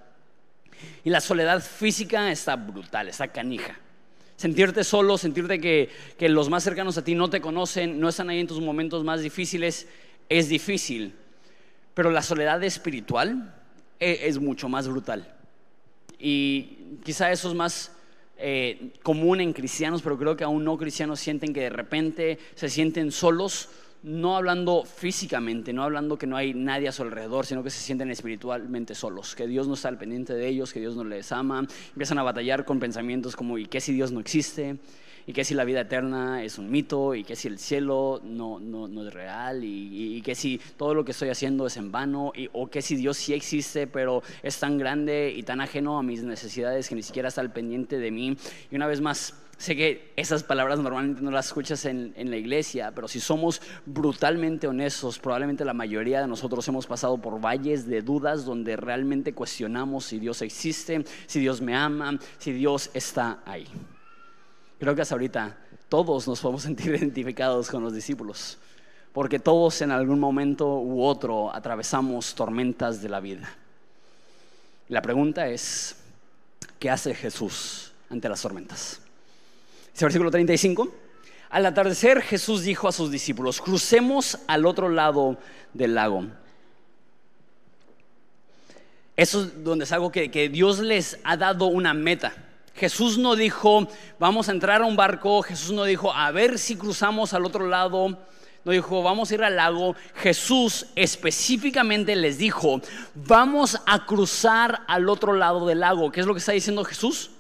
Y 1.06 1.10
la 1.10 1.22
soledad 1.22 1.62
física 1.62 2.30
está 2.32 2.58
brutal, 2.58 3.08
está 3.08 3.30
canija 3.30 3.80
sentirte 4.42 4.84
solo, 4.84 5.20
sentirte 5.20 5.62
que, 5.62 6.30
los 6.30 6.50
más 6.50 6.64
cercanos 6.64 6.98
a 6.98 7.04
ti 7.04 7.14
no 7.14 7.30
te 7.30 7.42
conocen, 7.42 8.00
no 8.00 8.10
están 8.10 8.30
ahí 8.30 8.40
en 8.40 8.48
tus 8.48 8.60
momentos 8.60 9.04
más 9.04 9.22
difíciles, 9.22 9.88
es 10.30 10.50
difícil. 10.50 11.14
Pero 11.94 12.10
la 12.10 12.24
soledad 12.24 12.64
espiritual 12.64 13.54
e, 14.00 14.22
es, 14.24 14.40
mucho 14.40 14.68
más 14.68 14.88
brutal. 14.88 15.32
Y 16.18 16.98
quizá 17.04 17.32
eso 17.32 17.50
es 17.50 17.56
más 17.56 17.92
eh, 18.38 18.94
común 19.04 19.42
en 19.42 19.54
cristianos, 19.54 20.02
pero 20.02 20.18
creo 20.18 20.36
que 20.36 20.44
aún 20.44 20.64
no 20.64 20.76
cristianos 20.76 21.20
sienten 21.20 21.54
que 21.54 21.62
de 21.62 21.70
repente 21.70 22.40
se 22.56 22.68
sienten 22.68 23.12
solos 23.12 23.70
no 24.04 24.36
hablando 24.36 24.84
físicamente, 24.84 25.74
no 25.74 25.84
hablando 25.84 26.18
que 26.18 26.28
no 26.28 26.36
hay 26.36 26.54
nadie 26.54 26.88
a 26.88 26.92
su 26.92 27.04
alrededor, 27.04 27.46
sino 27.46 27.64
que 27.64 27.70
se 27.70 27.80
sienten 27.80 28.10
espiritualmente 28.10 28.96
solos, 28.96 29.36
que 29.36 29.48
Dios 29.48 29.68
no 29.68 29.76
está 29.76 29.90
al 29.90 29.98
pendiente 29.98 30.34
de 30.34 30.48
ellos, 30.48 30.74
que 30.74 30.80
Dios 30.80 30.96
no 30.96 31.04
les 31.04 31.32
ama, 31.32 31.68
empiezan 31.90 32.18
a 32.18 32.24
batallar 32.24 32.66
con 32.66 32.80
pensamientos 32.80 33.36
como 33.36 33.58
¿y 33.58 33.66
qué 33.66 33.80
si 33.80 33.94
Dios 33.94 34.12
no 34.12 34.20
existe? 34.20 34.78
¿Y 35.28 35.34
qué 35.34 35.44
si 35.44 35.54
la 35.54 35.64
vida 35.64 35.82
eterna 35.82 36.44
es 36.44 36.58
un 36.58 36.72
mito? 36.72 37.14
¿Y 37.14 37.24
qué 37.24 37.36
si 37.36 37.48
el 37.48 37.60
cielo 37.60 38.22
no, 38.24 38.60
no, 38.60 39.08
es 39.08 39.14
real? 39.14 39.64
¿Y, 39.64 40.22
qué 40.24 40.34
si 40.34 40.60
todo 40.78 40.94
lo 40.94 41.06
que 41.06 41.12
estoy 41.12 41.30
haciendo 41.30 41.68
es 41.68 41.78
en 41.78 41.92
vano? 41.92 42.32
¿Y, 42.36 42.50
¿O 42.54 42.70
qué 42.70 42.82
si 42.82 42.96
Dios 42.96 43.18
sí 43.18 43.34
existe, 43.34 43.86
pero 43.86 44.24
es 44.42 44.60
tan 44.60 44.78
grande 44.78 45.32
y 45.36 45.44
tan 45.44 45.62
ajeno 45.62 46.00
a 46.00 46.04
mis 46.04 46.24
necesidades 46.24 46.90
que 46.90 46.96
ni 46.96 47.04
siquiera 47.04 47.30
está 47.30 47.42
al 47.42 47.54
pendiente 47.54 48.00
de 48.00 48.10
mí? 48.10 48.36
Y 48.72 48.76
una 48.76 48.88
vez 48.88 49.00
más, 49.00 49.36
Sé 49.62 49.76
que 49.76 50.12
esas 50.16 50.42
palabras 50.42 50.80
normalmente 50.80 51.22
no 51.22 51.30
las 51.30 51.46
escuchas 51.46 51.86
en, 51.86 52.16
la 52.16 52.36
iglesia, 52.36 52.94
pero 52.96 53.08
si 53.08 53.20
somos 53.20 53.62
brutalmente 53.86 54.66
honestos, 54.66 55.20
probablemente 55.20 55.64
la 55.64 55.76
mayoría 55.76 56.20
de 56.20 56.28
nosotros 56.28 56.68
hemos 56.68 56.88
pasado 56.88 57.20
por 57.20 57.40
valles 57.40 57.86
de 57.86 58.02
dudas 58.02 58.44
donde 58.44 58.76
realmente 58.76 59.34
cuestionamos 59.34 60.06
si 60.06 60.18
Dios 60.18 60.42
existe, 60.42 61.06
si 61.28 61.40
Dios 61.40 61.62
me 61.62 61.76
ama, 61.76 62.18
si 62.40 62.54
Dios 62.54 62.90
está 62.96 63.44
ahí. 63.46 63.68
Creo 64.80 64.96
que 64.96 65.04
hasta 65.04 65.14
ahorita 65.14 65.56
todos 65.90 66.28
nos 66.28 66.42
podemos 66.42 66.64
sentir 66.64 66.96
identificados 66.96 67.70
con 67.70 67.84
los 67.84 67.94
discípulos, 67.94 68.58
porque 69.14 69.38
todos 69.38 69.80
en 69.84 69.92
algún 69.92 70.20
momento 70.20 70.80
u 70.80 71.04
otro 71.04 71.54
atravesamos 71.54 72.34
tormentas 72.34 73.04
de 73.04 73.10
la 73.10 73.20
vida. 73.20 73.48
La 74.90 75.04
pregunta 75.04 75.48
es, 75.50 75.98
¿qué 76.80 76.90
hace 76.90 77.14
Jesús 77.14 77.92
ante 78.10 78.28
las 78.28 78.42
tormentas? 78.42 79.01
Dice 79.94 80.06
versículo 80.06 80.32
35. 80.32 80.88
Al 81.50 81.66
atardecer 81.66 82.22
Jesús 82.22 82.64
dijo 82.64 82.88
a 82.88 82.92
sus 82.92 83.12
discípulos, 83.12 83.60
crucemos 83.62 84.40
al 84.48 84.66
otro 84.66 84.88
lado 84.88 85.38
del 85.74 85.96
lago. 85.96 86.26
Eso 89.18 89.44
es 89.44 89.64
donde 89.64 89.84
es 89.84 89.92
algo 89.92 90.12
que, 90.12 90.32
que 90.32 90.48
Dios 90.48 90.80
les 90.80 91.20
ha 91.24 91.36
dado 91.36 91.66
una 91.66 91.94
meta. 91.94 92.34
Jesús 92.74 93.18
no 93.18 93.36
dijo, 93.36 93.88
vamos 94.18 94.48
a 94.48 94.54
entrar 94.54 94.82
a 94.82 94.86
un 94.86 94.96
barco, 94.96 95.42
Jesús 95.42 95.72
no 95.72 95.84
dijo, 95.84 96.14
a 96.14 96.32
ver 96.32 96.58
si 96.58 96.78
cruzamos 96.78 97.34
al 97.34 97.46
otro 97.46 97.68
lado, 97.68 98.18
no 98.64 98.72
dijo, 98.72 99.04
vamos 99.04 99.30
a 99.30 99.34
ir 99.34 99.44
al 99.44 99.58
lago. 99.58 99.96
Jesús 100.16 100.88
específicamente 100.96 102.16
les 102.16 102.38
dijo, 102.38 102.80
vamos 103.14 103.78
a 103.86 104.06
cruzar 104.06 104.84
al 104.88 105.10
otro 105.10 105.34
lado 105.34 105.68
del 105.68 105.82
lago. 105.82 106.12
¿Qué 106.12 106.22
es 106.22 106.26
lo 106.26 106.34
que 106.34 106.40
está 106.40 106.54
diciendo 106.54 106.84
Jesús? 106.86 107.32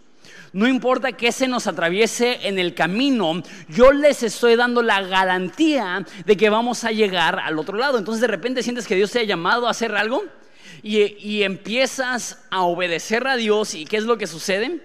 No 0.53 0.67
importa 0.67 1.13
que 1.13 1.31
se 1.31 1.47
nos 1.47 1.67
atraviese 1.67 2.47
en 2.47 2.59
el 2.59 2.73
camino, 2.73 3.41
yo 3.69 3.91
les 3.91 4.23
estoy 4.23 4.55
dando 4.55 4.81
la 4.81 5.01
garantía 5.01 6.05
de 6.25 6.37
que 6.37 6.49
vamos 6.49 6.83
a 6.83 6.91
llegar 6.91 7.39
al 7.39 7.57
otro 7.57 7.77
lado. 7.77 7.97
Entonces 7.97 8.21
de 8.21 8.27
repente 8.27 8.63
sientes 8.63 8.87
que 8.87 8.95
Dios 8.95 9.11
te 9.11 9.19
ha 9.19 9.23
llamado 9.23 9.67
a 9.67 9.71
hacer 9.71 9.95
algo 9.95 10.23
y, 10.83 10.99
y 11.25 11.43
empiezas 11.43 12.43
a 12.49 12.63
obedecer 12.63 13.27
a 13.27 13.37
Dios 13.37 13.75
y 13.75 13.85
¿qué 13.85 13.97
es 13.97 14.03
lo 14.03 14.17
que 14.17 14.27
sucede? 14.27 14.81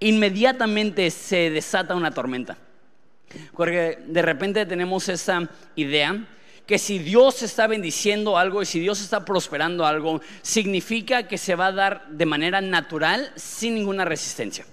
inmediatamente 0.00 1.10
se 1.10 1.50
desata 1.50 1.94
una 1.94 2.12
tormenta. 2.12 2.56
Porque 3.54 3.98
de 4.06 4.22
repente 4.22 4.64
tenemos 4.64 5.08
esa 5.08 5.48
idea 5.76 6.26
que 6.66 6.78
si 6.78 6.98
Dios 6.98 7.42
está 7.42 7.66
bendiciendo 7.66 8.36
algo 8.36 8.62
y 8.62 8.66
si 8.66 8.78
Dios 8.80 9.00
está 9.00 9.24
prosperando 9.24 9.86
algo, 9.86 10.20
significa 10.42 11.26
que 11.26 11.38
se 11.38 11.54
va 11.54 11.68
a 11.68 11.72
dar 11.72 12.08
de 12.08 12.26
manera 12.26 12.60
natural 12.60 13.32
sin 13.36 13.74
ninguna 13.74 14.04
resistencia. 14.04 14.66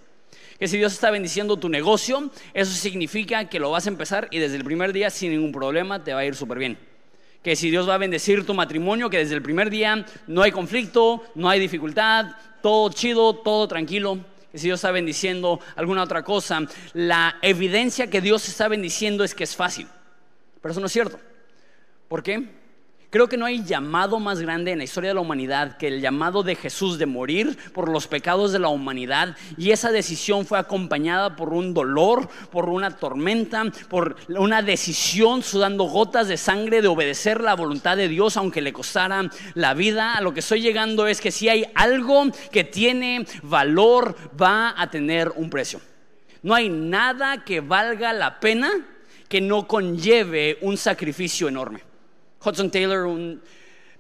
Que 0.60 0.68
si 0.68 0.78
Dios 0.78 0.94
está 0.94 1.12
bendiciendo 1.12 1.58
tu 1.58 1.70
negocio, 1.70 2.32
eso 2.54 2.72
significa 2.72 3.50
que 3.50 3.60
lo 3.60 3.72
vas 3.72 3.88
a 3.88 3.90
empezar 3.90 4.28
y 4.32 4.40
desde 4.40 4.56
el 4.56 4.64
primer 4.64 4.94
día 4.94 5.10
sin 5.10 5.32
ningún 5.32 5.52
problema 5.52 6.04
te 6.04 6.14
va 6.14 6.22
a 6.22 6.26
ir 6.26 6.36
súper 6.36 6.60
bien. 6.60 6.78
Que 7.44 7.56
si 7.56 7.70
Dios 7.70 7.88
va 7.88 7.96
a 7.96 8.00
bendecir 8.00 8.46
tu 8.46 8.54
matrimonio, 8.54 9.10
que 9.10 9.18
desde 9.18 9.36
el 9.36 9.42
primer 9.42 9.70
día 9.70 10.06
no 10.28 10.42
hay 10.42 10.52
conflicto, 10.52 11.24
no 11.36 11.50
hay 11.50 11.60
dificultad, 11.60 12.32
todo 12.62 12.90
chido, 12.92 13.36
todo 13.36 13.68
tranquilo 13.68 14.20
si 14.56 14.68
Dios 14.68 14.78
está 14.78 14.92
bendiciendo 14.92 15.60
alguna 15.76 16.04
otra 16.04 16.24
cosa, 16.24 16.62
la 16.94 17.38
evidencia 17.42 18.10
que 18.10 18.22
Dios 18.22 18.48
está 18.48 18.68
bendiciendo 18.68 19.24
es 19.24 19.36
que 19.36 19.44
es 19.44 19.56
fácil. 19.56 19.88
Pero 20.62 20.72
eso 20.72 20.80
no 20.80 20.88
es 20.88 20.94
cierto. 20.94 21.20
¿Por 22.08 22.24
qué? 22.24 22.50
Creo 23.10 23.30
que 23.30 23.38
no 23.38 23.46
hay 23.46 23.64
llamado 23.64 24.20
más 24.20 24.42
grande 24.42 24.72
en 24.72 24.80
la 24.80 24.84
historia 24.84 25.12
de 25.12 25.14
la 25.14 25.22
humanidad 25.22 25.78
que 25.78 25.88
el 25.88 26.02
llamado 26.02 26.44
de 26.44 26.56
Jesús 26.56 26.98
de 26.98 27.06
morir 27.06 27.58
por 27.74 27.90
los 27.90 28.08
pecados 28.08 28.52
de 28.52 28.60
la 28.60 28.68
humanidad. 28.68 29.38
Y 29.58 29.72
esa 29.72 29.92
decisión 29.92 30.46
fue 30.46 30.60
acompañada 30.60 31.36
por 31.36 31.54
un 31.54 31.74
dolor, 31.74 32.28
por 32.52 32.70
una 32.70 32.92
tormenta, 32.92 33.64
por 33.90 34.16
una 34.28 34.62
decisión 34.62 35.44
sudando 35.44 35.86
gotas 35.86 36.28
de 36.28 36.38
sangre 36.38 36.82
de 36.82 36.88
obedecer 36.88 37.42
la 37.42 37.56
voluntad 37.56 37.96
de 37.96 38.08
Dios 38.08 38.38
aunque 38.38 38.62
le 38.62 38.74
costara 38.74 39.30
la 39.54 39.74
vida. 39.74 40.16
A 40.16 40.22
lo 40.22 40.34
que 40.34 40.42
estoy 40.42 40.62
llegando 40.62 41.08
es 41.08 41.22
que 41.22 41.32
si 41.32 41.48
hay 41.48 41.66
algo 41.76 42.26
que 42.52 42.64
tiene 42.64 43.26
valor, 43.44 44.16
va 44.40 44.74
a 44.76 44.90
tener 44.90 45.32
un 45.36 45.50
precio. 45.50 45.80
No 46.44 46.54
hay 46.54 46.70
nada 46.70 47.44
que 47.44 47.62
valga 47.62 48.14
la 48.14 48.40
pena 48.40 48.72
que 49.28 49.42
no 49.42 49.68
conlleve 49.68 50.58
un 50.62 50.78
sacrificio 50.78 51.48
enorme. 51.48 51.95
Hudson 52.46 52.70
Taylor, 52.70 53.06
un 53.06 53.42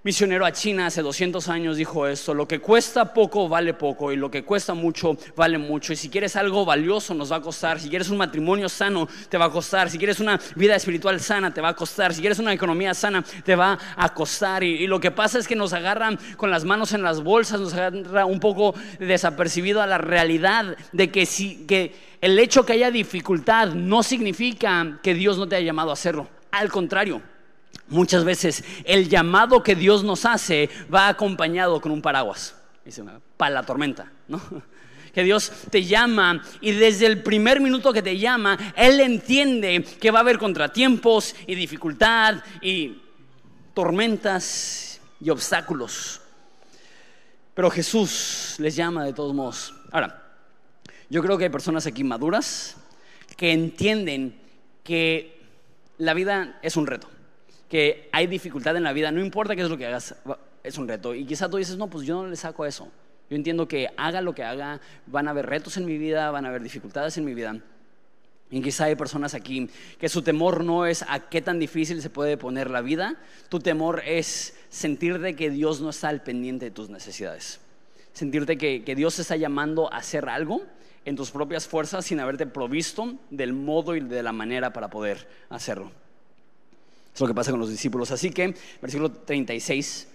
misionero 0.06 0.46
a 0.46 0.52
China 0.52 0.86
hace 0.86 1.02
200 1.02 1.50
años, 1.50 1.78
dijo 1.78 2.06
esto, 2.06 2.36
lo 2.36 2.48
que 2.48 2.60
cuesta 2.60 3.12
poco 3.12 3.50
vale 3.50 3.74
poco 3.74 4.12
y 4.12 4.16
lo 4.16 4.30
que 4.30 4.44
cuesta 4.44 4.76
mucho 4.76 5.18
vale 5.36 5.58
mucho. 5.58 5.94
Y 5.94 5.96
si 5.96 6.10
quieres 6.10 6.36
algo 6.36 6.64
valioso 6.64 7.16
nos 7.16 7.32
va 7.32 7.38
a 7.38 7.42
costar, 7.42 7.80
si 7.80 7.90
quieres 7.90 8.10
un 8.10 8.18
matrimonio 8.18 8.70
sano 8.70 9.08
te 9.30 9.40
va 9.40 9.46
a 9.46 9.50
costar, 9.50 9.90
si 9.90 9.98
quieres 9.98 10.20
una 10.20 10.40
vida 10.56 10.76
espiritual 10.76 11.20
sana 11.20 11.52
te 11.52 11.60
va 11.60 11.70
a 11.70 11.76
costar, 11.76 12.14
si 12.14 12.22
quieres 12.22 12.38
una 12.38 12.54
economía 12.54 12.94
sana 12.94 13.24
te 13.24 13.56
va 13.56 13.80
a 13.98 14.14
costar. 14.14 14.64
Y, 14.64 14.86
lo 14.86 15.00
que 15.00 15.10
pasa 15.10 15.40
es 15.40 15.48
que 15.48 15.56
nos 15.56 15.74
agarran 15.74 16.20
con 16.38 16.52
las 16.52 16.66
manos 16.66 16.94
en 16.94 17.02
las 17.02 17.24
bolsas, 17.24 17.60
nos 17.60 17.74
agarra 17.74 18.28
un 18.28 18.40
poco 18.40 18.76
desapercibido 19.00 19.82
a 19.82 19.88
la 19.88 19.98
realidad 19.98 20.78
de 20.92 21.10
que, 21.10 21.26
si, 21.26 21.66
que 21.66 21.96
el 22.22 22.38
hecho 22.38 22.64
que 22.64 22.74
haya 22.74 22.92
dificultad 22.92 23.70
no 23.70 24.04
significa 24.04 25.00
que 25.02 25.16
Dios 25.16 25.40
no 25.40 25.48
te 25.48 25.56
haya 25.56 25.66
llamado 25.66 25.90
a 25.90 25.94
hacerlo. 25.94 26.28
Al 26.52 26.70
contrario, 26.70 27.24
Muchas 27.88 28.24
veces 28.24 28.64
el 28.84 29.10
llamado 29.10 29.62
que 29.62 29.76
Dios 29.76 30.04
nos 30.04 30.26
hace 30.26 30.70
va 30.94 31.08
acompañado 31.08 31.80
con 31.80 31.92
un 31.92 32.02
paraguas, 32.02 32.56
para 33.38 33.54
la 33.54 33.64
tormenta, 33.64 34.12
¿no? 34.28 34.42
Que 35.14 35.24
Dios 35.24 35.50
te 35.70 35.86
llama 35.86 36.44
y 36.60 36.74
desde 36.74 37.06
el 37.06 37.24
primer 37.24 37.62
minuto 37.62 37.94
que 37.94 38.02
te 38.02 38.18
llama, 38.18 38.74
Él 38.76 39.00
entiende 39.00 39.82
que 39.82 40.12
va 40.12 40.20
a 40.20 40.22
haber 40.22 40.38
contratiempos 40.38 41.34
y 41.48 41.56
dificultad 41.56 42.44
y 42.62 43.02
tormentas 43.74 45.00
y 45.22 45.30
obstáculos. 45.30 46.20
Pero 47.54 47.72
Jesús 47.72 48.56
les 48.58 48.76
llama 48.76 49.06
de 49.06 49.14
todos 49.14 49.34
modos. 49.34 49.74
Ahora, 49.90 50.22
yo 51.10 51.24
creo 51.24 51.38
que 51.38 51.46
hay 51.46 51.50
personas 51.50 51.86
aquí 51.86 52.04
maduras 52.04 52.76
que 53.38 53.54
entienden 53.54 54.38
que 54.84 55.42
la 55.98 56.14
vida 56.14 56.60
es 56.62 56.76
un 56.76 56.88
reto 56.88 57.15
que 57.76 58.08
hay 58.14 58.26
dificultad 58.28 58.78
en 58.78 58.84
la 58.84 58.94
vida, 58.94 59.12
no 59.12 59.20
importa 59.20 59.54
qué 59.54 59.62
es 59.62 59.70
lo 59.70 59.78
que 59.78 59.86
hagas, 59.86 60.16
es 60.64 60.78
un 60.78 60.88
reto. 60.88 61.14
Y 61.14 61.26
quizá 61.26 61.50
tú 61.50 61.58
dices, 61.58 61.76
no, 61.76 61.90
pues 61.90 62.08
yo 62.08 62.24
no 62.24 62.30
le 62.30 62.38
saco 62.38 62.66
eso. 62.66 62.90
Yo 63.30 63.36
entiendo 63.36 63.68
que 63.68 63.90
haga 63.98 64.22
lo 64.22 64.34
que 64.34 64.46
haga, 64.46 64.80
van 65.08 65.28
a 65.28 65.32
haber 65.32 65.48
retos 65.48 65.76
en 65.76 65.84
mi 65.84 65.98
vida, 65.98 66.32
van 66.32 66.46
a 66.46 66.48
haber 66.48 66.64
dificultades 66.64 67.18
en 67.18 67.26
mi 67.26 67.34
vida. 67.34 67.60
Y 68.50 68.62
quizá 68.62 68.86
hay 68.86 68.96
personas 68.96 69.34
aquí 69.34 69.70
que 70.00 70.08
su 70.08 70.22
temor 70.22 70.64
no 70.64 70.86
es 70.86 71.04
a 71.10 71.28
qué 71.28 71.42
tan 71.42 71.60
difícil 71.60 72.02
se 72.02 72.10
puede 72.10 72.38
poner 72.38 72.72
la 72.72 72.80
vida, 72.80 73.18
tu 73.50 73.60
temor 73.60 74.04
es 74.06 74.58
sentirte 74.70 75.36
que 75.36 75.50
Dios 75.50 75.82
no 75.82 75.90
está 75.90 76.08
al 76.08 76.24
pendiente 76.24 76.64
de 76.64 76.72
tus 76.72 76.90
necesidades. 76.90 77.60
Sentirte 78.14 78.58
que, 78.58 78.86
que 78.86 78.96
Dios 78.96 79.18
te 79.18 79.24
está 79.24 79.36
llamando 79.36 79.92
a 79.92 79.98
hacer 79.98 80.30
algo 80.30 80.62
en 81.04 81.18
tus 81.18 81.30
propias 81.30 81.68
fuerzas 81.68 82.06
sin 82.06 82.22
haberte 82.22 82.48
provisto 82.48 83.16
del 83.32 83.52
modo 83.52 83.98
y 83.98 84.00
de 84.00 84.24
la 84.24 84.32
manera 84.32 84.72
para 84.72 84.90
poder 84.90 85.28
hacerlo. 85.50 86.05
Es 87.16 87.22
lo 87.22 87.28
que 87.28 87.34
pasa 87.34 87.52
con 87.52 87.62
los 87.62 87.70
discípulos. 87.70 88.12
Así 88.12 88.30
que, 88.30 88.54
versículo 88.82 89.10
36, 89.10 90.10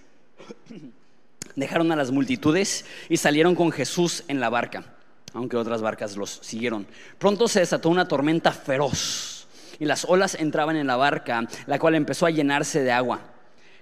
dejaron 1.56 1.90
a 1.92 1.96
las 1.96 2.10
multitudes 2.10 2.84
y 3.08 3.16
salieron 3.16 3.54
con 3.54 3.72
Jesús 3.72 4.22
en 4.28 4.38
la 4.38 4.50
barca, 4.50 4.84
aunque 5.32 5.56
otras 5.56 5.80
barcas 5.80 6.18
los 6.18 6.40
siguieron. 6.42 6.86
Pronto 7.16 7.48
se 7.48 7.60
desató 7.60 7.88
una 7.88 8.06
tormenta 8.06 8.52
feroz 8.52 9.48
y 9.78 9.86
las 9.86 10.04
olas 10.04 10.34
entraban 10.34 10.76
en 10.76 10.86
la 10.86 10.96
barca, 10.96 11.48
la 11.66 11.78
cual 11.78 11.94
empezó 11.94 12.26
a 12.26 12.30
llenarse 12.30 12.82
de 12.82 12.92
agua. 12.92 13.20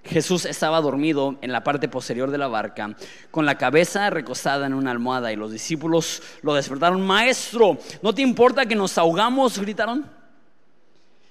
Jesús 0.05 0.45
estaba 0.45 0.81
dormido 0.81 1.39
en 1.43 1.51
la 1.51 1.65
parte 1.65 1.89
posterior 1.89 2.31
de 2.31 2.39
la 2.39 2.47
barca, 2.47 2.95
con 3.33 3.47
la 3.47 3.59
cabeza 3.59 4.11
recostada 4.11 4.65
en 4.69 4.75
una 4.75 4.93
almohada, 4.93 5.33
y 5.33 5.37
los 5.37 5.51
discípulos 5.51 6.23
lo 6.43 6.55
despertaron. 6.55 7.05
Maestro, 7.05 7.79
¿no 8.01 8.15
te 8.15 8.23
importa 8.23 8.65
que 8.65 8.77
nos 8.77 8.97
ahogamos? 8.97 9.59
gritaron. 9.59 10.09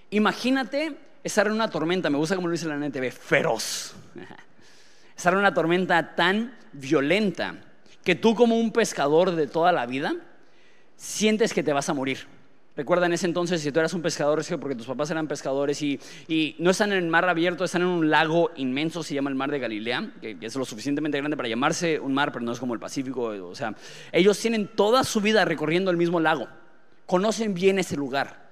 Imagínate 0.10 1.07
estar 1.28 1.48
en 1.48 1.54
una 1.54 1.70
tormenta, 1.70 2.10
me 2.10 2.18
gusta 2.18 2.36
como 2.36 2.48
lo 2.48 2.54
dice 2.54 2.68
la 2.68 2.76
NTV, 2.76 3.12
feroz. 3.12 3.96
Estar 5.16 5.34
en 5.34 5.40
una 5.40 5.54
tormenta 5.54 6.16
tan 6.16 6.58
violenta 6.74 7.56
que 8.04 8.16
tú 8.16 8.36
como 8.36 8.58
un 8.58 8.72
pescador 8.72 9.36
de 9.36 9.48
toda 9.48 9.72
la 9.72 9.86
vida 9.86 10.16
sientes 10.96 11.54
que 11.54 11.64
te 11.64 11.74
vas 11.74 11.90
a 11.90 11.94
morir. 11.94 12.20
Recuerda 12.76 13.08
en 13.08 13.14
ese 13.14 13.26
entonces, 13.26 13.60
si 13.62 13.72
tú 13.72 13.80
eras 13.80 13.94
un 13.96 14.04
pescador, 14.04 14.40
es 14.40 14.48
porque 14.62 14.76
tus 14.76 14.86
papás 14.86 15.10
eran 15.10 15.28
pescadores 15.28 15.82
y, 15.82 16.00
no 16.60 16.70
están 16.70 16.92
en 16.92 17.00
el 17.00 17.10
mar 17.10 17.28
abierto, 17.28 17.64
están 17.64 17.82
en 17.82 17.88
un 17.88 18.10
lago 18.12 18.52
inmenso, 18.56 19.02
se 19.02 19.16
llama 19.16 19.32
el 19.32 19.36
mar 19.36 19.50
de 19.50 19.58
Galilea, 19.58 20.12
que 20.22 20.38
es 20.40 20.56
lo 20.56 20.64
suficientemente 20.64 21.18
grande 21.18 21.36
para 21.36 21.50
llamarse 21.50 22.00
un 22.00 22.14
mar, 22.14 22.32
pero 22.32 22.46
no 22.46 22.52
es 22.52 22.60
como 22.60 22.76
el 22.76 22.80
Pacífico. 22.80 23.24
O 23.24 23.56
sea, 23.56 23.76
ellos 24.12 24.40
tienen 24.40 24.68
toda 24.68 25.04
su 25.04 25.22
vida 25.22 25.44
recorriendo 25.44 25.90
el 25.90 25.98
mismo 25.98 26.20
lago, 26.20 26.48
conocen 27.08 27.56
bien 27.56 27.80
ese 27.80 27.98
lugar. 27.98 28.47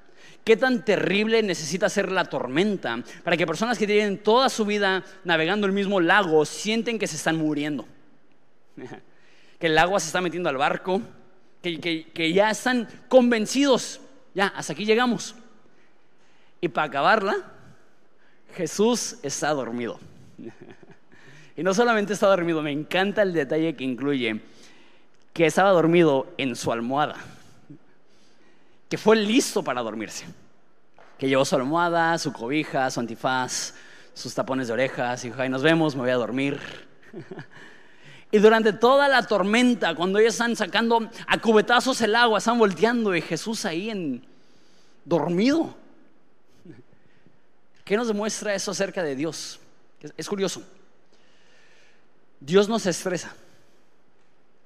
¿Qué 0.46 0.56
tan 0.56 0.86
terrible 0.86 1.42
necesita 1.42 1.90
ser 1.90 2.12
la 2.12 2.26
tormenta 2.26 3.04
para 3.24 3.36
que 3.36 3.48
personas 3.48 3.80
que 3.80 3.88
tienen 3.88 4.20
toda 4.20 4.48
su 4.50 4.64
vida 4.64 5.04
navegando 5.24 5.66
el 5.66 5.74
mismo 5.74 6.00
lago 6.00 6.46
sienten 6.46 7.00
que 7.00 7.08
se 7.08 7.16
están 7.16 7.38
muriendo? 7.38 7.86
Que 9.60 9.68
el 9.68 9.78
agua 9.78 10.02
se 10.02 10.08
está 10.08 10.20
metiendo 10.20 10.50
al 10.50 10.58
barco, 10.58 11.02
que, 11.62 12.34
ya 12.34 12.52
están 12.52 12.90
convencidos, 13.08 14.02
ya, 14.34 14.48
hasta 14.48 14.74
aquí 14.74 14.84
llegamos. 14.84 15.34
Y 16.60 16.68
para 16.68 16.88
acabarla, 16.88 17.38
Jesús 18.54 19.18
está 19.24 19.52
dormido. 19.52 20.00
Y 21.58 21.64
no 21.64 21.74
solamente 21.74 22.12
está 22.12 22.28
dormido, 22.28 22.62
me 22.62 22.74
encanta 22.74 23.22
el 23.22 23.32
detalle 23.32 23.78
que 23.78 23.86
incluye 23.86 24.42
que 25.32 25.46
estaba 25.46 25.70
dormido 25.70 26.28
en 26.38 26.58
su 26.58 26.70
almohada 26.74 27.16
que 28.90 28.98
fue 28.98 29.16
listo 29.16 29.64
para 29.64 29.82
dormirse. 29.82 30.26
que 31.18 31.30
llevó 31.30 31.46
su 31.46 31.56
almohada, 31.56 32.18
su 32.18 32.34
cobija, 32.34 32.92
su 32.92 33.00
antifaz, 33.00 33.74
sus 34.14 34.34
tapones 34.34 34.68
de 34.68 34.74
orejas, 34.74 35.24
y 35.24 35.30
dijo, 35.30 35.42
ay, 35.42 35.48
nos 35.48 35.64
vemos, 35.64 35.96
me 35.96 36.02
voy 36.02 36.12
a 36.12 36.16
dormir. 36.16 36.60
Y 38.32 38.40
durante 38.40 38.74
toda 38.74 39.08
la 39.08 39.24
tormenta, 39.24 39.96
cuando 39.96 40.20
ellos 40.20 40.34
están 40.34 40.58
sacando 40.58 41.10
a 41.26 41.38
cubetazos 41.40 42.02
el 42.02 42.16
agua, 42.16 42.40
están 42.40 42.60
volteando 42.60 43.16
y 43.16 43.22
Jesús 43.22 43.64
ahí 43.64 43.90
en 43.90 44.26
dormido. 45.06 45.74
¿Qué 47.86 47.96
nos 47.96 48.08
demuestra 48.08 48.54
eso 48.54 48.72
acerca 48.72 49.04
de 49.04 49.16
Dios? 49.16 49.60
Es 50.18 50.28
curioso. 50.28 50.62
Dios 52.42 52.68
no 52.68 52.78
se 52.78 52.90
estresa. 52.90 53.34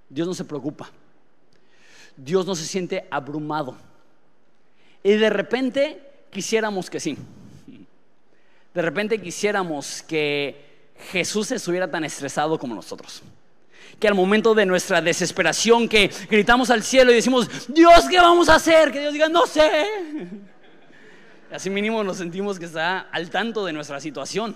Dios 0.09 0.27
no 0.27 0.33
se 0.33 0.45
preocupa. 0.45 0.89
Dios 2.17 2.47
no 2.47 2.55
se 2.55 2.65
siente 2.65 3.07
abrumado. 3.11 3.77
Y 5.03 5.13
de 5.13 5.29
repente 5.29 6.01
quisiéramos 6.32 6.89
que 6.89 7.00
sí. 7.00 7.18
De 8.74 8.82
repente 8.82 9.22
quisiéramos 9.22 10.03
que 10.03 10.70
Jesús 11.12 11.51
estuviera 11.51 11.89
tan 11.89 12.03
estresado 12.03 12.60
como 12.60 12.75
nosotros 12.75 13.24
que 14.00 14.08
al 14.08 14.15
momento 14.15 14.56
de 14.56 14.65
nuestra 14.65 15.01
desesperación, 15.01 15.88
que 15.89 16.10
gritamos 16.29 16.70
al 16.70 16.84
cielo 16.84 17.12
y 17.12 17.15
decimos, 17.15 17.50
Dios, 17.68 18.06
¿qué 18.10 18.18
vamos 18.18 18.48
a 18.48 18.56
hacer? 18.56 18.91
Que 18.91 19.00
Dios 19.01 19.13
diga, 19.13 19.27
no 19.27 19.46
sé. 19.46 19.70
Así 21.51 21.70
mínimo 21.70 22.03
nos 22.03 22.18
sentimos 22.18 22.58
que 22.58 22.65
está 22.65 23.00
al 23.12 23.29
tanto 23.29 23.65
de 23.65 23.74
nuestra 23.74 24.00
situación. 24.00 24.56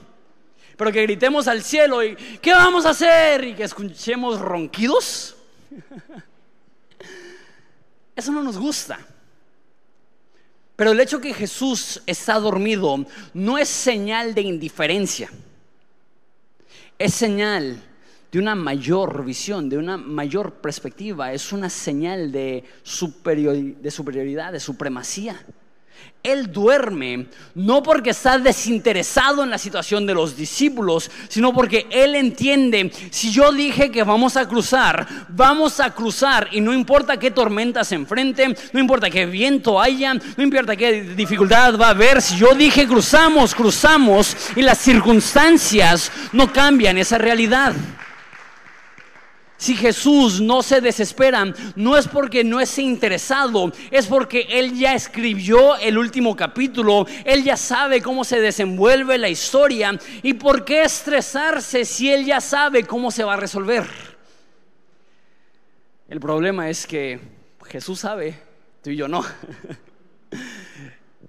Pero 0.77 0.91
que 0.91 1.01
gritemos 1.03 1.47
al 1.47 1.61
cielo 1.61 2.03
y, 2.03 2.15
¿qué 2.15 2.53
vamos 2.53 2.85
a 2.85 2.91
hacer? 2.91 3.43
Y 3.43 3.53
que 3.53 3.63
escuchemos 3.63 4.39
ronquidos. 4.39 5.35
Eso 8.15 8.31
no 8.31 8.41
nos 8.41 8.57
gusta. 8.57 8.99
Pero 10.75 10.91
el 10.91 10.99
hecho 10.99 11.21
que 11.21 11.33
Jesús 11.33 12.01
está 12.05 12.39
dormido 12.39 13.05
no 13.33 13.57
es 13.57 13.69
señal 13.69 14.33
de 14.33 14.41
indiferencia. 14.41 15.29
Es 16.97 17.13
señal 17.13 17.81
de 18.31 18.39
una 18.39 18.55
mayor 18.55 19.23
visión, 19.23 19.69
de 19.69 19.77
una 19.77 19.97
mayor 19.97 20.53
perspectiva, 20.53 21.31
es 21.33 21.51
una 21.51 21.69
señal 21.69 22.31
de, 22.31 22.63
superioridad, 22.81 24.51
de 24.51 24.59
supremacía. 24.59 25.39
Él 26.23 26.53
duerme 26.53 27.27
no 27.53 27.83
porque 27.83 28.11
está 28.11 28.37
desinteresado 28.37 29.43
en 29.43 29.49
la 29.49 29.57
situación 29.57 30.05
de 30.05 30.13
los 30.13 30.37
discípulos, 30.37 31.11
sino 31.27 31.53
porque 31.53 31.85
Él 31.89 32.15
entiende, 32.15 32.91
si 33.11 33.29
yo 33.29 33.51
dije 33.51 33.91
que 33.91 34.03
vamos 34.03 34.37
a 34.37 34.47
cruzar, 34.47 35.05
vamos 35.27 35.81
a 35.81 35.93
cruzar 35.93 36.47
y 36.51 36.61
no 36.61 36.73
importa 36.73 37.17
qué 37.17 37.29
tormenta 37.29 37.83
se 37.83 37.95
enfrente, 37.95 38.55
no 38.71 38.79
importa 38.79 39.09
qué 39.09 39.25
viento 39.25 39.81
haya, 39.81 40.13
no 40.13 40.43
importa 40.43 40.77
qué 40.77 41.03
dificultad 41.03 41.77
va 41.77 41.87
a 41.87 41.91
haber, 41.91 42.21
si 42.21 42.37
yo 42.37 42.55
dije 42.55 42.87
cruzamos, 42.87 43.53
cruzamos 43.53 44.37
y 44.55 44.61
las 44.61 44.77
circunstancias 44.77 46.09
no 46.31 46.53
cambian 46.53 46.97
esa 46.97 47.17
realidad. 47.17 47.73
Si 49.63 49.77
Jesús 49.77 50.41
no 50.41 50.61
se 50.61 50.81
desespera, 50.81 51.45
no 51.77 51.95
es 51.95 52.05
porque 52.09 52.43
no 52.43 52.59
esté 52.59 52.81
interesado, 52.81 53.71
es 53.91 54.07
porque 54.07 54.45
Él 54.49 54.77
ya 54.77 54.93
escribió 54.93 55.77
el 55.77 55.97
último 55.97 56.35
capítulo, 56.35 57.07
Él 57.23 57.45
ya 57.45 57.55
sabe 57.55 58.01
cómo 58.01 58.25
se 58.25 58.41
desenvuelve 58.41 59.17
la 59.17 59.29
historia 59.29 59.97
y 60.21 60.33
por 60.33 60.65
qué 60.65 60.83
estresarse 60.83 61.85
si 61.85 62.11
Él 62.11 62.25
ya 62.25 62.41
sabe 62.41 62.83
cómo 62.83 63.09
se 63.09 63.23
va 63.23 63.35
a 63.35 63.37
resolver. 63.37 63.85
El 66.09 66.19
problema 66.19 66.69
es 66.69 66.85
que 66.85 67.21
Jesús 67.65 68.01
sabe, 68.01 68.37
tú 68.83 68.89
y 68.89 68.97
yo 68.97 69.07
no. 69.07 69.23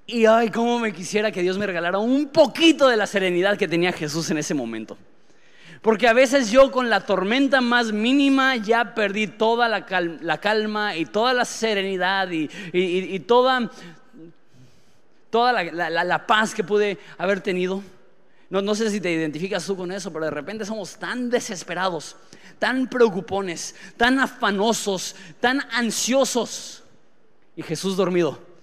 Y 0.07 0.27
ay, 0.27 0.51
cómo 0.51 0.81
me 0.81 0.93
quisiera 0.93 1.31
que 1.31 1.41
Dios 1.41 1.57
me 1.57 1.67
regalara 1.67 1.99
un 1.99 2.27
poquito 2.29 2.89
de 2.89 2.97
la 2.97 3.07
serenidad 3.07 3.57
que 3.57 3.69
tenía 3.69 3.93
Jesús 3.93 4.29
en 4.31 4.39
ese 4.39 4.53
momento. 4.53 4.99
Porque 5.85 6.09
a 6.09 6.15
veces 6.15 6.51
yo 6.51 6.71
con 6.71 6.89
la 6.89 7.01
tormenta 7.01 7.61
más 7.61 7.93
mínima 7.93 8.57
ya 8.57 8.95
perdí 8.95 9.27
toda 9.27 9.69
la, 9.69 9.85
calma 10.41 10.97
y 10.97 11.05
toda 11.05 11.35
la 11.35 11.45
serenidad 11.45 12.31
y, 12.31 13.19
toda, 13.21 13.71
toda 15.29 15.53
la, 15.53 16.27
paz 16.27 16.55
que 16.55 16.65
pude 16.65 16.97
haber 17.19 17.43
tenido. 17.43 17.83
No, 18.49 18.63
no 18.63 18.75
sé 18.75 18.91
si 18.91 18.99
te 18.99 19.13
identificas 19.13 19.67
tú 19.67 19.77
con 19.77 19.93
eso, 19.93 20.11
pero 20.11 20.25
de 20.25 20.31
repente 20.31 20.65
somos 20.65 20.97
tan 20.97 21.29
desesperados, 21.29 22.17
tan 22.59 22.89
preocupones, 22.89 23.75
tan 23.99 24.19
afanosos, 24.21 25.15
tan 25.39 25.61
ansiosos. 25.71 26.83
Y 27.57 27.63
Jesús 27.63 27.95
dormido. 27.95 28.54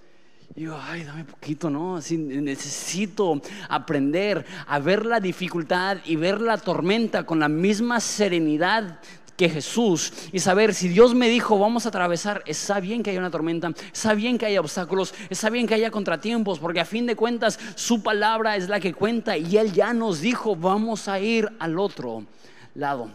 Y 0.54 0.60
digo, 0.60 0.78
ay, 0.78 1.04
dame 1.04 1.24
poquito, 1.24 1.70
¿no? 1.70 1.96
Así 1.96 2.18
necesito 2.18 3.40
aprender 3.70 4.44
a 4.66 4.78
ver 4.78 5.06
la 5.06 5.18
dificultad 5.18 5.98
y 6.04 6.16
ver 6.16 6.42
la 6.42 6.58
tormenta 6.58 7.24
con 7.24 7.40
la 7.40 7.48
misma 7.48 8.00
serenidad 8.00 8.98
que 9.36 9.48
Jesús 9.48 10.12
y 10.30 10.40
saber 10.40 10.74
si 10.74 10.88
Dios 10.88 11.14
me 11.14 11.30
dijo 11.30 11.58
vamos 11.58 11.86
a 11.86 11.88
atravesar, 11.88 12.42
está 12.44 12.80
bien 12.80 13.02
que 13.02 13.10
haya 13.10 13.18
una 13.18 13.30
tormenta, 13.30 13.72
está 13.92 14.12
bien 14.12 14.36
que 14.36 14.44
haya 14.44 14.60
obstáculos, 14.60 15.14
está 15.30 15.48
bien 15.48 15.66
que 15.66 15.74
haya 15.74 15.90
contratiempos, 15.90 16.58
porque 16.58 16.80
a 16.80 16.84
fin 16.84 17.06
de 17.06 17.16
cuentas 17.16 17.58
su 17.74 18.02
palabra 18.02 18.54
es 18.56 18.68
la 18.68 18.78
que 18.78 18.92
cuenta 18.92 19.38
y 19.38 19.56
Él 19.56 19.72
ya 19.72 19.94
nos 19.94 20.20
dijo 20.20 20.54
vamos 20.54 21.08
a 21.08 21.18
ir 21.18 21.50
al 21.60 21.78
otro 21.78 22.24
lado. 22.74 23.10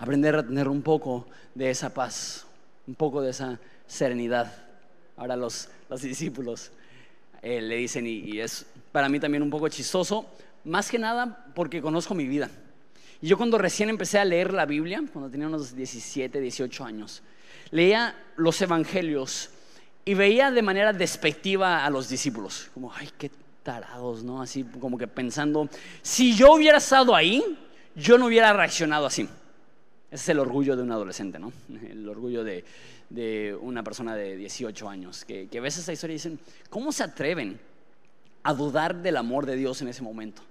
Aprender 0.00 0.34
a 0.34 0.44
tener 0.44 0.66
un 0.66 0.82
poco 0.82 1.28
de 1.54 1.70
esa 1.70 1.94
paz, 1.94 2.44
un 2.88 2.96
poco 2.96 3.22
de 3.22 3.30
esa 3.30 3.60
serenidad. 3.86 4.71
Ahora 5.22 5.36
los 5.36 5.68
los 5.92 6.00
discípulos 6.00 6.72
eh, 7.42 7.60
le 7.60 7.76
dicen, 7.76 8.06
y, 8.06 8.40
es 8.40 8.64
para 8.92 9.10
mí 9.10 9.20
también 9.20 9.42
un 9.42 9.50
poco 9.50 9.68
chistoso, 9.68 10.26
más 10.64 10.90
que 10.90 10.98
nada 10.98 11.44
porque 11.54 11.82
conozco 11.82 12.14
mi 12.14 12.26
vida. 12.26 12.50
Y 13.20 13.28
yo 13.28 13.36
cuando 13.36 13.58
recién 13.58 13.90
empecé 13.90 14.18
a 14.18 14.24
leer 14.24 14.54
la 14.54 14.64
Biblia, 14.64 15.02
cuando 15.12 15.30
tenía 15.30 15.48
unos 15.48 15.76
17, 15.76 16.40
18 16.40 16.84
años, 16.84 17.22
leía 17.70 18.16
los 18.36 18.60
evangelios 18.62 19.50
y 20.06 20.14
veía 20.14 20.50
de 20.50 20.62
manera 20.62 20.94
despectiva 20.94 21.84
a 21.84 21.90
los 21.90 22.08
discípulos, 22.08 22.70
como, 22.72 22.90
ay, 22.92 23.10
qué 23.18 23.30
tarados, 23.62 24.24
¿no? 24.24 24.40
Así 24.40 24.64
como 24.80 24.96
que 24.96 25.06
pensando, 25.06 25.68
si 26.00 26.34
yo 26.34 26.54
hubiera 26.54 26.78
estado 26.78 27.14
ahí, 27.14 27.44
yo 27.94 28.16
no 28.16 28.26
hubiera 28.26 28.52
reaccionado 28.54 29.04
así. 29.04 29.28
Ese 30.10 30.24
es 30.24 30.28
el 30.30 30.38
orgullo 30.38 30.74
de 30.74 30.82
un 30.82 30.90
adolescente, 30.90 31.38
¿no? 31.38 31.52
El 31.70 32.08
orgullo 32.08 32.44
de, 32.44 32.64
de 33.12 33.54
una 33.60 33.82
persona 33.82 34.16
de 34.16 34.36
18 34.36 34.88
años, 34.88 35.24
que, 35.24 35.48
que 35.48 35.60
ves 35.60 35.76
esa 35.76 35.92
historia 35.92 36.14
y 36.14 36.16
dicen, 36.16 36.40
¿cómo 36.70 36.92
se 36.92 37.04
atreven 37.04 37.60
a 38.42 38.54
dudar 38.54 38.96
del 39.02 39.18
amor 39.18 39.44
de 39.44 39.56
Dios 39.56 39.82
en 39.82 39.88
ese 39.88 40.02
momento? 40.02 40.42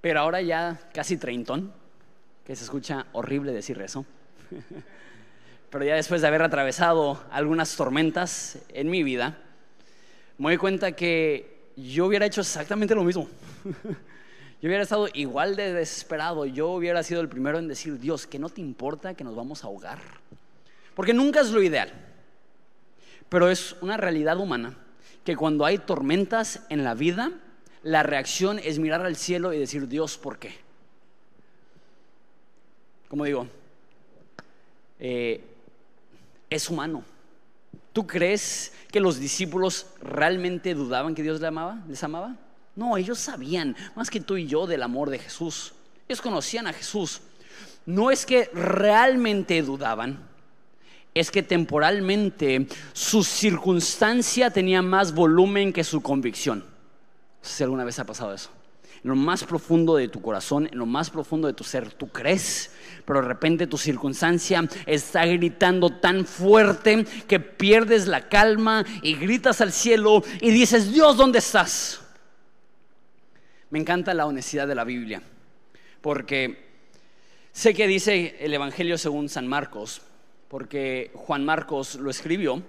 Pero 0.00 0.20
ahora 0.20 0.40
ya 0.40 0.80
casi 0.94 1.16
treintón, 1.16 1.72
que 2.44 2.54
se 2.54 2.62
escucha 2.62 3.06
horrible 3.12 3.52
decir 3.52 3.80
eso, 3.82 4.06
pero 5.70 5.84
ya 5.84 5.96
después 5.96 6.20
de 6.20 6.28
haber 6.28 6.42
atravesado 6.42 7.20
algunas 7.32 7.74
tormentas 7.76 8.58
en 8.68 8.88
mi 8.88 9.02
vida, 9.02 9.36
me 10.38 10.50
doy 10.50 10.58
cuenta 10.58 10.92
que 10.92 11.72
yo 11.76 12.06
hubiera 12.06 12.26
hecho 12.26 12.40
exactamente 12.40 12.94
lo 12.94 13.04
mismo. 13.04 13.28
Yo 14.60 14.66
hubiera 14.66 14.82
estado 14.82 15.06
igual 15.14 15.54
de 15.54 15.72
desesperado, 15.72 16.44
yo 16.44 16.70
hubiera 16.70 17.04
sido 17.04 17.20
el 17.20 17.28
primero 17.28 17.60
en 17.60 17.68
decir, 17.68 18.00
Dios, 18.00 18.26
que 18.26 18.40
no 18.40 18.48
te 18.48 18.60
importa 18.60 19.14
que 19.14 19.22
nos 19.22 19.36
vamos 19.36 19.62
a 19.62 19.68
ahogar. 19.68 20.00
Porque 20.98 21.14
nunca 21.14 21.42
es 21.42 21.52
lo 21.52 21.62
ideal. 21.62 21.92
Pero 23.28 23.48
es 23.48 23.76
una 23.82 23.96
realidad 23.96 24.36
humana 24.40 24.76
que 25.22 25.36
cuando 25.36 25.64
hay 25.64 25.78
tormentas 25.78 26.66
en 26.70 26.82
la 26.82 26.94
vida, 26.94 27.30
la 27.84 28.02
reacción 28.02 28.58
es 28.58 28.80
mirar 28.80 29.02
al 29.02 29.14
cielo 29.14 29.52
y 29.52 29.60
decir, 29.60 29.86
Dios, 29.86 30.18
¿por 30.18 30.40
qué? 30.40 30.58
Como 33.06 33.26
digo, 33.26 33.46
eh, 34.98 35.44
es 36.50 36.68
humano. 36.68 37.04
¿Tú 37.92 38.04
crees 38.04 38.72
que 38.90 38.98
los 38.98 39.20
discípulos 39.20 39.86
realmente 40.02 40.74
dudaban 40.74 41.14
que 41.14 41.22
Dios 41.22 41.38
les 41.38 41.46
amaba? 41.46 41.78
¿Les 41.86 42.02
amaba? 42.02 42.34
No, 42.74 42.96
ellos 42.96 43.20
sabían, 43.20 43.76
más 43.94 44.10
que 44.10 44.18
tú 44.18 44.36
y 44.36 44.48
yo, 44.48 44.66
del 44.66 44.82
amor 44.82 45.10
de 45.10 45.20
Jesús. 45.20 45.74
Ellos 46.08 46.20
conocían 46.20 46.66
a 46.66 46.72
Jesús. 46.72 47.20
No 47.86 48.10
es 48.10 48.26
que 48.26 48.50
realmente 48.52 49.62
dudaban, 49.62 50.27
es 51.14 51.30
que 51.30 51.42
temporalmente 51.42 52.66
su 52.92 53.24
circunstancia 53.24 54.50
tenía 54.50 54.82
más 54.82 55.12
volumen 55.12 55.72
que 55.72 55.84
su 55.84 56.00
convicción. 56.00 56.64
si 57.40 57.62
alguna 57.62 57.84
vez 57.84 57.98
ha 57.98 58.04
pasado 58.04 58.34
eso. 58.34 58.50
En 59.04 59.10
lo 59.10 59.16
más 59.16 59.44
profundo 59.44 59.94
de 59.94 60.08
tu 60.08 60.20
corazón, 60.20 60.68
en 60.70 60.76
lo 60.76 60.84
más 60.84 61.08
profundo 61.08 61.46
de 61.46 61.54
tu 61.54 61.62
ser, 61.62 61.92
tú 61.92 62.08
crees, 62.08 62.72
pero 63.04 63.22
de 63.22 63.28
repente 63.28 63.68
tu 63.68 63.78
circunstancia 63.78 64.68
está 64.86 65.24
gritando 65.24 65.90
tan 65.90 66.26
fuerte 66.26 67.06
que 67.28 67.38
pierdes 67.38 68.08
la 68.08 68.28
calma 68.28 68.84
y 69.02 69.14
gritas 69.14 69.60
al 69.60 69.72
cielo 69.72 70.24
y 70.40 70.50
dices, 70.50 70.92
Dios, 70.92 71.16
¿dónde 71.16 71.38
estás? 71.38 72.00
Me 73.70 73.78
encanta 73.78 74.14
la 74.14 74.26
honestidad 74.26 74.66
de 74.66 74.74
la 74.74 74.84
Biblia, 74.84 75.22
porque 76.00 76.66
sé 77.52 77.74
que 77.74 77.86
dice 77.86 78.36
el 78.40 78.52
Evangelio 78.52 78.98
según 78.98 79.28
San 79.28 79.46
Marcos, 79.46 80.02
porque 80.48 81.10
Juan 81.14 81.44
Marcos 81.44 81.96
lo 81.96 82.10
escribió, 82.10 82.62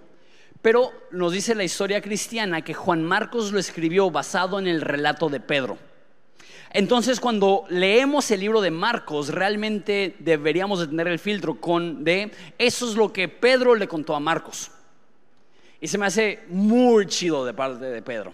Pero 0.62 0.92
nos 1.12 1.32
dice 1.32 1.56
la 1.56 1.64
historia 1.64 2.02
cristiana 2.02 2.62
que 2.62 2.74
Juan 2.74 3.02
Marcos 3.02 3.54
lo 3.54 3.60
escribió 3.60 4.12
basado 4.12 4.60
en 4.60 4.68
el 4.68 4.82
relato 4.82 5.30
de 5.30 5.40
Pedro. 5.40 5.78
Entonces, 6.72 7.22
cuando 7.22 7.64
leemos 7.70 8.30
el 8.30 8.42
libro 8.42 8.60
de 8.60 8.70
Marcos, 8.70 9.30
realmente 9.30 10.16
deberíamos 10.20 10.82
de 10.82 10.88
tener 10.88 11.08
el 11.08 11.18
filtro 11.18 11.62
con 11.62 12.04
de 12.04 12.32
eso 12.58 12.90
es 12.90 12.96
lo 12.96 13.14
que 13.14 13.30
Pedro 13.30 13.74
le 13.74 13.88
contó 13.88 14.16
a 14.16 14.20
Marcos. 14.20 14.70
Y 15.80 15.88
se 15.88 15.98
me 15.98 16.06
hace 16.06 16.42
muy 16.50 17.08
chido 17.08 17.46
de 17.46 17.54
parte 17.54 17.86
de 17.86 18.02
Pedro. 18.02 18.34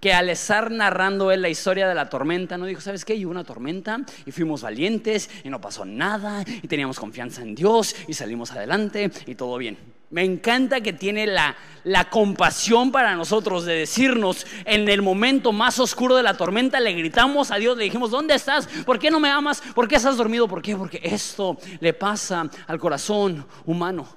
Que 0.00 0.12
al 0.12 0.30
estar 0.30 0.70
narrando 0.70 1.30
él 1.30 1.42
la 1.42 1.48
historia 1.48 1.86
de 1.86 1.94
la 1.94 2.08
tormenta, 2.08 2.56
no 2.56 2.66
dijo, 2.66 2.80
¿sabes 2.80 3.04
qué? 3.04 3.14
Y 3.14 3.24
una 3.24 3.44
tormenta 3.44 3.98
y 4.24 4.30
fuimos 4.32 4.62
valientes 4.62 5.28
y 5.44 5.50
no 5.50 5.60
pasó 5.60 5.84
nada 5.84 6.42
y 6.46 6.66
teníamos 6.68 6.98
confianza 6.98 7.42
en 7.42 7.54
Dios 7.54 7.94
y 8.08 8.14
salimos 8.14 8.50
adelante 8.52 9.10
y 9.26 9.34
todo 9.34 9.58
bien. 9.58 9.76
Me 10.10 10.24
encanta 10.24 10.80
que 10.80 10.92
tiene 10.92 11.24
la, 11.24 11.54
la, 11.84 12.10
compasión 12.10 12.90
para 12.90 13.14
nosotros 13.14 13.64
de 13.64 13.74
decirnos 13.74 14.44
en 14.64 14.88
el 14.88 15.02
momento 15.02 15.52
más 15.52 15.78
oscuro 15.78 16.16
de 16.16 16.24
la 16.24 16.36
tormenta, 16.36 16.80
le 16.80 16.94
gritamos 16.94 17.52
a 17.52 17.56
Dios, 17.56 17.78
le 17.78 17.84
dijimos, 17.84 18.10
¿dónde 18.10 18.34
estás? 18.34 18.66
¿Por 18.84 18.98
qué 18.98 19.08
no 19.08 19.20
me 19.20 19.30
amas? 19.30 19.62
¿Por 19.72 19.86
qué 19.86 19.94
estás 19.94 20.16
dormido? 20.16 20.48
¿Por 20.48 20.62
qué? 20.62 20.74
Porque 20.76 21.00
esto 21.04 21.58
le 21.78 21.92
pasa 21.92 22.50
al 22.66 22.80
corazón 22.80 23.46
humano. 23.66 24.08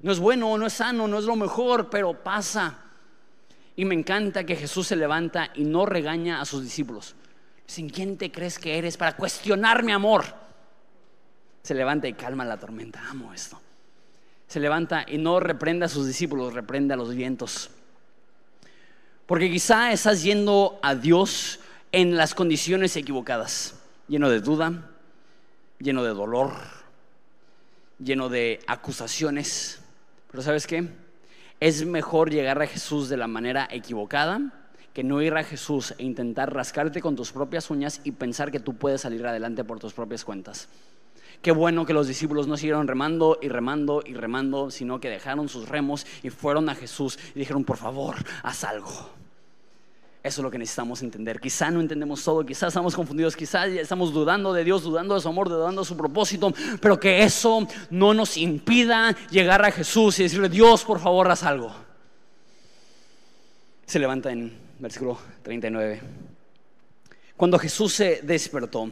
No 0.00 0.10
es 0.10 0.18
bueno, 0.18 0.58
no 0.58 0.66
es 0.66 0.72
sano, 0.72 1.06
no 1.06 1.18
es 1.18 1.24
lo 1.26 1.36
mejor, 1.36 1.90
pero 1.90 2.12
pasa. 2.12 2.89
Y 3.80 3.86
me 3.86 3.94
encanta 3.94 4.44
que 4.44 4.56
Jesús 4.56 4.88
se 4.88 4.96
levanta 4.96 5.50
y 5.54 5.64
no 5.64 5.86
regaña 5.86 6.42
a 6.42 6.44
sus 6.44 6.62
discípulos. 6.62 7.14
¿Sin 7.64 7.88
quién 7.88 8.18
te 8.18 8.30
crees 8.30 8.58
que 8.58 8.76
eres 8.76 8.98
para 8.98 9.16
cuestionar 9.16 9.82
mi 9.82 9.92
amor? 9.92 10.24
Se 11.62 11.72
levanta 11.72 12.06
y 12.06 12.12
calma 12.12 12.44
la 12.44 12.58
tormenta. 12.58 13.02
Amo 13.08 13.32
esto 13.32 13.58
se 14.50 14.58
levanta 14.58 15.06
y 15.06 15.16
no 15.16 15.38
reprende 15.38 15.84
a 15.84 15.88
sus 15.88 16.08
discípulos, 16.08 16.54
reprende 16.54 16.92
a 16.92 16.96
los 16.96 17.14
vientos. 17.14 17.70
Porque 19.26 19.48
quizá 19.48 19.92
estás 19.92 20.24
yendo 20.24 20.80
a 20.82 20.96
Dios 20.96 21.60
en 21.92 22.16
las 22.16 22.34
condiciones 22.34 22.96
equivocadas, 22.96 23.76
lleno 24.08 24.28
de 24.28 24.40
duda, 24.40 24.90
lleno 25.78 26.02
de 26.02 26.10
dolor, 26.10 26.50
lleno 28.00 28.28
de 28.28 28.58
acusaciones. 28.66 29.78
Pero 30.32 30.42
¿sabes 30.42 30.66
qué? 30.66 30.88
Es 31.60 31.84
mejor 31.84 32.30
llegar 32.30 32.62
a 32.62 32.66
Jesús 32.66 33.10
de 33.10 33.18
la 33.18 33.26
manera 33.26 33.68
equivocada 33.70 34.40
que 34.94 35.04
no 35.04 35.20
ir 35.20 35.34
a 35.34 35.44
Jesús 35.44 35.94
e 35.98 36.04
intentar 36.04 36.54
rascarte 36.54 37.02
con 37.02 37.16
tus 37.16 37.32
propias 37.32 37.68
uñas 37.68 38.00
y 38.02 38.12
pensar 38.12 38.50
que 38.50 38.60
tú 38.60 38.76
puedes 38.76 39.02
salir 39.02 39.26
adelante 39.26 39.62
por 39.62 39.78
tus 39.78 39.92
propias 39.92 40.24
cuentas. 40.24 40.68
Qué 41.42 41.52
bueno 41.52 41.84
que 41.84 41.92
los 41.92 42.08
discípulos 42.08 42.46
no 42.48 42.56
siguieron 42.56 42.88
remando 42.88 43.38
y 43.42 43.48
remando 43.48 44.02
y 44.06 44.14
remando, 44.14 44.70
sino 44.70 45.00
que 45.00 45.10
dejaron 45.10 45.50
sus 45.50 45.68
remos 45.68 46.06
y 46.22 46.30
fueron 46.30 46.70
a 46.70 46.74
Jesús 46.74 47.18
y 47.34 47.38
dijeron, 47.38 47.64
por 47.64 47.76
favor, 47.76 48.16
haz 48.42 48.64
algo. 48.64 49.19
Eso 50.22 50.40
es 50.40 50.44
lo 50.44 50.50
que 50.50 50.58
necesitamos 50.58 51.02
entender. 51.02 51.40
Quizá 51.40 51.70
no 51.70 51.80
entendemos 51.80 52.22
todo, 52.22 52.44
quizás 52.44 52.68
estamos 52.68 52.94
confundidos, 52.94 53.34
quizás 53.34 53.68
estamos 53.68 54.12
dudando 54.12 54.52
de 54.52 54.64
Dios, 54.64 54.82
dudando 54.82 55.14
de 55.14 55.20
su 55.20 55.28
amor, 55.28 55.48
dudando 55.48 55.80
de 55.80 55.86
su 55.86 55.96
propósito, 55.96 56.52
pero 56.80 57.00
que 57.00 57.22
eso 57.22 57.66
no 57.88 58.12
nos 58.12 58.36
impida 58.36 59.16
llegar 59.30 59.64
a 59.64 59.72
Jesús 59.72 60.18
y 60.18 60.24
decirle, 60.24 60.50
Dios, 60.50 60.84
por 60.84 61.00
favor, 61.00 61.30
haz 61.30 61.42
algo. 61.42 61.74
Se 63.86 63.98
levanta 63.98 64.30
en 64.30 64.52
versículo 64.78 65.18
39. 65.42 66.00
Cuando 67.34 67.58
Jesús 67.58 67.94
se 67.94 68.20
despertó, 68.22 68.90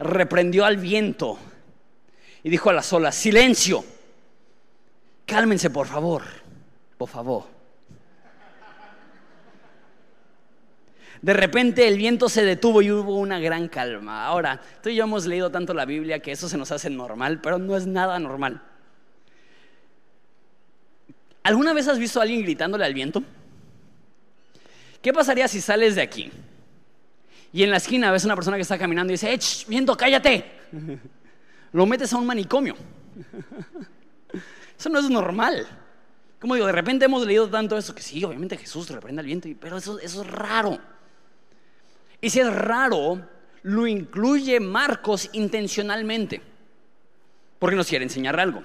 reprendió 0.00 0.64
al 0.64 0.76
viento 0.76 1.38
y 2.42 2.50
dijo 2.50 2.70
a 2.70 2.72
las 2.72 2.92
olas, 2.92 3.14
silencio, 3.14 3.84
cálmense 5.24 5.70
por 5.70 5.86
favor, 5.86 6.22
por 6.96 7.08
favor. 7.08 7.57
De 11.22 11.32
repente 11.32 11.88
el 11.88 11.96
viento 11.96 12.28
se 12.28 12.44
detuvo 12.44 12.82
y 12.82 12.90
hubo 12.90 13.16
una 13.16 13.40
gran 13.40 13.68
calma. 13.68 14.26
Ahora, 14.26 14.60
tú 14.82 14.88
y 14.88 14.94
yo 14.94 15.04
hemos 15.04 15.26
leído 15.26 15.50
tanto 15.50 15.74
la 15.74 15.84
Biblia 15.84 16.20
que 16.20 16.32
eso 16.32 16.48
se 16.48 16.56
nos 16.56 16.70
hace 16.70 16.90
normal, 16.90 17.40
pero 17.40 17.58
no 17.58 17.76
es 17.76 17.86
nada 17.86 18.18
normal. 18.18 18.62
¿Alguna 21.42 21.72
vez 21.72 21.88
has 21.88 21.98
visto 21.98 22.20
a 22.20 22.22
alguien 22.22 22.42
gritándole 22.42 22.84
al 22.84 22.94
viento? 22.94 23.22
¿Qué 25.02 25.12
pasaría 25.12 25.48
si 25.48 25.60
sales 25.60 25.94
de 25.94 26.02
aquí 26.02 26.30
y 27.52 27.62
en 27.62 27.70
la 27.70 27.78
esquina 27.78 28.10
ves 28.10 28.24
a 28.24 28.28
una 28.28 28.34
persona 28.34 28.56
que 28.56 28.62
está 28.62 28.78
caminando 28.78 29.12
y 29.12 29.14
dice, 29.14 29.32
¡eh, 29.32 29.38
viento, 29.66 29.96
cállate! 29.96 30.44
lo 31.72 31.86
metes 31.86 32.12
a 32.12 32.18
un 32.18 32.26
manicomio. 32.26 32.76
Eso 34.78 34.88
no 34.88 34.98
es 34.98 35.08
normal. 35.10 35.66
Como 36.40 36.54
digo, 36.54 36.66
de 36.66 36.72
repente 36.72 37.06
hemos 37.06 37.26
leído 37.26 37.48
tanto 37.48 37.76
eso 37.76 37.94
que 37.94 38.02
sí, 38.02 38.22
obviamente 38.24 38.56
Jesús 38.56 38.90
reprende 38.90 39.20
al 39.20 39.26
viento, 39.26 39.48
pero 39.60 39.76
eso 39.78 39.98
es 39.98 40.14
raro. 40.26 40.78
Y 42.20 42.30
si 42.30 42.40
es 42.40 42.52
raro, 42.52 43.20
lo 43.62 43.86
incluye 43.86 44.60
Marcos 44.60 45.30
intencionalmente, 45.32 46.40
porque 47.58 47.76
nos 47.76 47.86
quiere 47.86 48.04
enseñar 48.04 48.38
algo. 48.38 48.62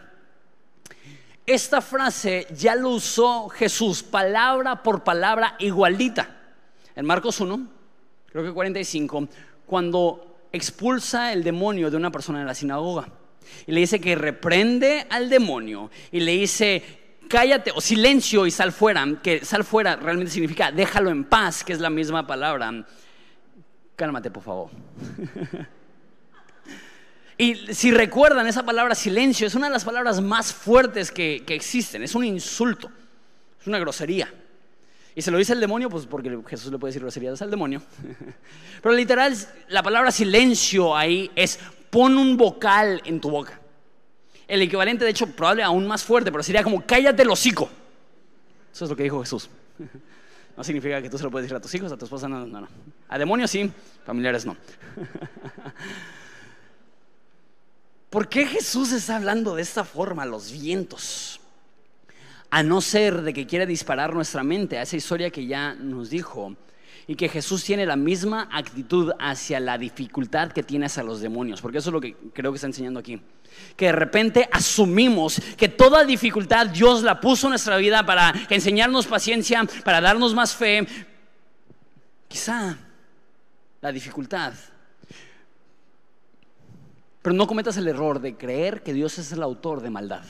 Esta 1.46 1.82
frase 1.82 2.48
ya 2.56 2.74
lo 2.76 2.90
usó 2.90 3.50
Jesús 3.50 4.02
palabra 4.02 4.82
por 4.82 5.04
palabra 5.04 5.56
igualita. 5.60 6.38
En 6.96 7.06
Marcos 7.06 7.40
1, 7.42 7.68
creo 8.32 8.44
que 8.46 8.52
45, 8.52 9.28
cuando 9.66 10.48
expulsa 10.54 11.34
el 11.34 11.44
demonio 11.44 11.92
de 11.92 11.98
una 11.98 12.12
persona 12.12 12.40
en 12.40 12.48
la 12.48 12.54
sinagoga. 12.54 13.10
Y 13.68 13.74
le 13.74 13.82
dice 13.82 14.00
que 14.00 14.16
reprende 14.16 15.06
al 15.10 15.30
demonio 15.30 15.92
y 16.12 16.22
le 16.22 16.32
dice, 16.32 16.82
cállate 17.28 17.72
o 17.76 17.82
silencio 17.82 18.46
y 18.46 18.52
sal 18.52 18.72
fuera, 18.72 19.06
que 19.22 19.44
sal 19.44 19.64
fuera 19.64 19.96
realmente 19.96 20.32
significa 20.32 20.72
déjalo 20.72 21.10
en 21.10 21.26
paz, 21.26 21.64
que 21.64 21.74
es 21.74 21.80
la 21.80 21.90
misma 21.90 22.26
palabra. 22.26 22.86
Cálmate, 23.96 24.32
por 24.32 24.44
favor. 24.44 24.70
y 27.38 27.56
si 27.74 27.92
recuerdan, 27.92 28.48
esa 28.48 28.64
palabra 28.64 28.96
silencio 28.96 29.48
es 29.48 29.56
una 29.56 29.68
de 29.68 29.74
las 29.74 29.86
palabras 29.86 30.22
más 30.22 30.54
fuertes 30.54 31.12
que, 31.12 31.44
que 31.46 31.56
existen, 31.56 32.04
es 32.04 32.16
un 32.16 32.26
insulto, 32.26 32.90
es 33.60 33.68
una 33.68 33.80
grosería. 33.80 34.34
Y 35.16 35.22
se 35.22 35.30
lo 35.30 35.38
dice 35.38 35.54
el 35.54 35.60
demonio, 35.60 35.90
pues 35.90 36.08
porque 36.08 36.36
Jesús 36.48 36.72
le 36.72 36.80
puede 36.80 36.90
decir 36.90 37.04
groserías 37.04 37.42
al 37.42 37.52
demonio. 37.52 37.82
Pero 38.82 38.96
literal, 38.96 39.36
la 39.68 39.84
palabra 39.84 40.12
silencio 40.12 40.96
ahí 40.96 41.30
es 41.36 41.60
pon 41.90 42.18
un 42.18 42.36
vocal 42.36 43.02
en 43.06 43.22
tu 43.22 43.30
boca. 43.30 43.60
El 44.48 44.62
equivalente, 44.64 45.06
de 45.06 45.12
hecho, 45.12 45.28
probable 45.28 45.64
aún 45.64 45.88
más 45.88 46.04
fuerte, 46.04 46.32
pero 46.32 46.44
sería 46.44 46.64
como 46.64 46.86
cállate 46.86 47.22
el 47.22 47.30
hocico. 47.30 47.70
Eso 48.74 48.86
es 48.86 48.90
lo 48.90 48.96
que 48.96 49.04
dijo 49.04 49.22
Jesús. 49.22 49.50
No 50.56 50.64
significa 50.64 51.02
que 51.02 51.10
tú 51.10 51.18
se 51.18 51.24
lo 51.24 51.32
puedes 51.32 51.46
decir 51.46 51.58
a 51.58 51.62
tus 51.62 51.74
hijos, 51.76 51.92
a 51.92 51.98
tu 51.98 52.06
esposa, 52.06 52.28
no, 52.28 52.46
no, 52.46 52.62
no. 52.62 52.68
A 53.10 53.18
demonios 53.18 53.50
sí, 53.52 53.72
familiares 54.06 54.46
no. 54.46 54.56
¿Por 58.10 58.30
qué 58.30 58.46
Jesús 58.46 58.92
está 58.92 59.16
hablando 59.16 59.56
de 59.56 59.64
esta 59.64 59.84
forma 59.84 60.24
a 60.24 60.26
los 60.28 60.52
vientos? 60.52 61.40
a 62.54 62.62
no 62.62 62.82
ser 62.82 63.24
de 63.24 63.34
que 63.34 63.48
quiera 63.48 63.66
disparar 63.66 64.14
nuestra 64.14 64.44
mente 64.44 64.78
a 64.78 64.84
esa 64.84 64.96
historia 64.96 65.32
que 65.32 65.48
ya 65.48 65.74
nos 65.74 66.12
dijo. 66.12 66.56
Y 67.08 67.16
que 67.16 67.28
Jesús 67.28 67.64
tiene 67.64 67.84
la 67.84 67.96
misma 67.96 68.48
actitud 68.52 69.12
hacia 69.20 69.60
la 69.60 69.76
dificultad 69.80 70.52
que 70.52 70.62
tiene 70.62 70.86
hacia 70.86 71.02
los 71.02 71.20
demonios, 71.20 71.62
porque 71.62 71.80
eso 71.80 71.90
es 71.90 71.94
lo 71.94 72.00
que 72.00 72.16
creo 72.32 72.52
que 72.52 72.58
está 72.58 72.68
enseñando 72.68 73.00
aquí. 73.00 73.20
Que 73.76 73.88
de 73.88 73.92
repente 73.92 74.50
asumimos 74.52 75.42
que 75.58 75.70
toda 75.70 76.04
dificultad 76.04 76.68
Dios 76.68 77.04
la 77.04 77.20
puso 77.20 77.48
en 77.48 77.52
nuestra 77.52 77.78
vida 77.78 78.06
para 78.06 78.34
enseñarnos 78.50 79.08
paciencia, 79.08 79.64
para 79.84 80.02
darnos 80.02 80.34
más 80.34 80.56
fe. 80.56 80.88
Quizá 82.28 82.78
la 83.82 83.92
dificultad. 83.92 84.54
Pero 87.22 87.36
no 87.36 87.48
cometas 87.48 87.78
el 87.78 87.88
error 87.88 88.20
de 88.20 88.36
creer 88.36 88.84
que 88.84 88.94
Dios 88.94 89.18
es 89.18 89.32
el 89.32 89.42
autor 89.42 89.82
de 89.82 89.90
maldad. 89.90 90.26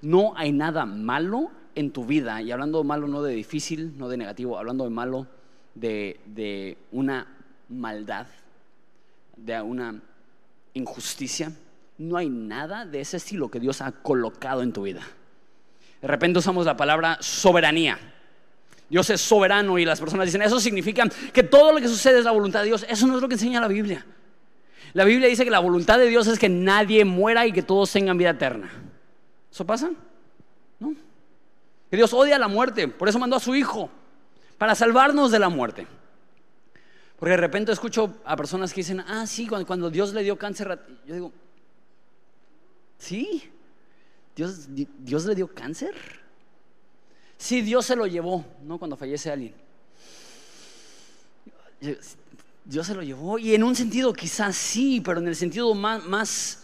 No 0.00 0.34
hay 0.36 0.50
nada 0.50 0.86
malo 0.86 1.50
en 1.74 1.90
tu 1.90 2.04
vida, 2.04 2.40
y 2.40 2.52
hablando 2.52 2.78
de 2.78 2.84
malo 2.84 3.08
no 3.08 3.22
de 3.22 3.34
difícil, 3.34 3.96
no 3.98 4.08
de 4.08 4.16
negativo, 4.16 4.58
hablando 4.58 4.84
de 4.84 4.90
malo 4.90 5.26
de, 5.74 6.78
una 6.92 7.26
maldad, 7.68 8.26
de 9.36 9.60
una 9.60 10.00
injusticia, 10.74 11.52
no 11.98 12.16
hay 12.16 12.28
nada 12.28 12.84
de 12.84 13.00
ese 13.00 13.18
estilo 13.18 13.50
que 13.50 13.60
Dios 13.60 13.80
ha 13.80 13.92
colocado 13.92 14.62
en 14.62 14.72
tu 14.72 14.82
vida. 14.82 15.02
De 16.00 16.08
repente 16.08 16.38
usamos 16.38 16.66
la 16.66 16.76
palabra 16.76 17.18
soberanía. 17.20 17.98
Dios 18.88 19.08
es 19.10 19.20
soberano 19.20 19.78
y 19.78 19.84
las 19.84 20.00
personas 20.00 20.26
dicen, 20.26 20.42
eso 20.42 20.60
significa 20.60 21.08
que 21.32 21.42
todo 21.42 21.72
lo 21.72 21.80
que 21.80 21.88
sucede 21.88 22.18
es 22.18 22.24
la 22.24 22.30
voluntad 22.30 22.60
de 22.60 22.66
Dios. 22.66 22.84
Eso 22.88 23.06
no 23.06 23.16
es 23.16 23.22
lo 23.22 23.28
que 23.28 23.34
enseña 23.34 23.60
la 23.60 23.68
Biblia. 23.68 24.04
La 24.92 25.04
Biblia 25.04 25.28
dice 25.28 25.44
que 25.44 25.50
la 25.50 25.58
voluntad 25.58 25.98
de 25.98 26.06
Dios 26.06 26.26
es 26.26 26.38
que 26.38 26.48
nadie 26.48 27.04
muera 27.04 27.46
y 27.46 27.52
que 27.52 27.62
todos 27.62 27.90
tengan 27.90 28.16
vida 28.16 28.30
eterna. 28.30 28.70
¿Eso 29.50 29.64
pasa? 29.64 29.90
No. 30.78 30.94
Que 31.90 31.96
Dios 31.96 32.12
odia 32.12 32.38
la 32.38 32.48
muerte, 32.48 32.86
por 32.88 33.08
eso 33.08 33.18
mandó 33.18 33.36
a 33.36 33.40
su 33.40 33.54
Hijo, 33.54 33.90
para 34.58 34.74
salvarnos 34.74 35.30
de 35.30 35.38
la 35.38 35.48
muerte. 35.48 35.86
Porque 37.18 37.30
de 37.30 37.36
repente 37.36 37.72
escucho 37.72 38.18
a 38.24 38.36
personas 38.36 38.72
que 38.72 38.80
dicen, 38.80 39.00
ah, 39.00 39.26
sí, 39.26 39.48
cuando, 39.48 39.90
Dios 39.90 40.12
le 40.12 40.22
dio 40.22 40.36
cáncer, 40.36 40.78
yo 41.06 41.14
digo, 41.14 41.32
¿sí? 43.04 43.50
¿Dios, 44.34 44.68
¿Dios 44.98 45.24
le 45.26 45.34
dio 45.34 45.48
cáncer? 45.48 45.94
Sí, 47.36 47.62
Dios 47.62 47.86
se 47.86 47.96
lo 47.96 48.06
llevó, 48.06 48.44
¿no? 48.62 48.78
Cuando 48.78 48.96
fallece 48.96 49.30
alguien. 49.30 49.54
Dios 52.64 52.86
se 52.86 52.94
lo 52.94 53.02
llevó. 53.02 53.38
Y 53.38 53.54
en 53.54 53.62
un 53.62 53.76
sentido 53.76 54.12
quizás 54.12 54.56
sí, 54.56 55.00
pero 55.00 55.20
en 55.20 55.28
el 55.28 55.36
sentido 55.36 55.74
más, 55.74 56.04
más, 56.04 56.58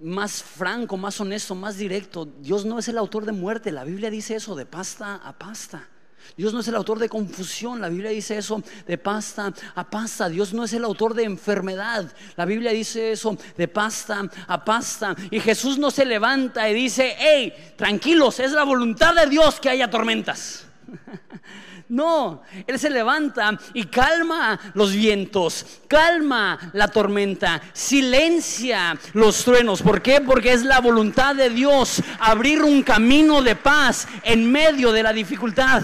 más 0.00 0.42
franco, 0.42 0.96
más 0.96 1.20
honesto, 1.20 1.54
más 1.54 1.76
directo, 1.76 2.26
Dios 2.40 2.64
no 2.64 2.78
es 2.78 2.88
el 2.88 2.98
autor 2.98 3.26
de 3.26 3.32
muerte. 3.32 3.72
La 3.72 3.84
Biblia 3.84 4.10
dice 4.10 4.36
eso, 4.36 4.54
de 4.54 4.66
pasta 4.66 5.16
a 5.16 5.36
pasta. 5.36 5.88
Dios 6.36 6.52
no 6.52 6.60
es 6.60 6.68
el 6.68 6.74
autor 6.74 6.98
de 6.98 7.08
confusión, 7.08 7.80
la 7.80 7.88
Biblia 7.88 8.10
dice 8.10 8.36
eso 8.36 8.62
de 8.86 8.98
pasta 8.98 9.52
a 9.74 9.90
pasta. 9.90 10.28
Dios 10.28 10.52
no 10.52 10.64
es 10.64 10.72
el 10.72 10.84
autor 10.84 11.14
de 11.14 11.24
enfermedad, 11.24 12.12
la 12.36 12.44
Biblia 12.44 12.72
dice 12.72 13.12
eso 13.12 13.36
de 13.56 13.68
pasta 13.68 14.22
a 14.46 14.64
pasta. 14.64 15.14
Y 15.30 15.40
Jesús 15.40 15.78
no 15.78 15.90
se 15.90 16.04
levanta 16.04 16.68
y 16.68 16.74
dice, 16.74 17.14
hey, 17.18 17.74
tranquilos, 17.76 18.40
es 18.40 18.52
la 18.52 18.64
voluntad 18.64 19.14
de 19.14 19.26
Dios 19.26 19.60
que 19.60 19.70
haya 19.70 19.90
tormentas. 19.90 20.66
No, 21.88 22.42
Él 22.66 22.78
se 22.78 22.88
levanta 22.88 23.58
y 23.74 23.84
calma 23.84 24.58
los 24.74 24.92
vientos, 24.92 25.80
calma 25.86 26.70
la 26.72 26.88
tormenta, 26.88 27.60
silencia 27.72 28.98
los 29.12 29.44
truenos. 29.44 29.82
¿Por 29.82 30.00
qué? 30.00 30.20
Porque 30.20 30.52
es 30.52 30.64
la 30.64 30.80
voluntad 30.80 31.34
de 31.34 31.50
Dios 31.50 32.02
abrir 32.18 32.62
un 32.62 32.82
camino 32.82 33.42
de 33.42 33.54
paz 33.54 34.08
en 34.22 34.50
medio 34.50 34.92
de 34.92 35.02
la 35.02 35.12
dificultad. 35.12 35.82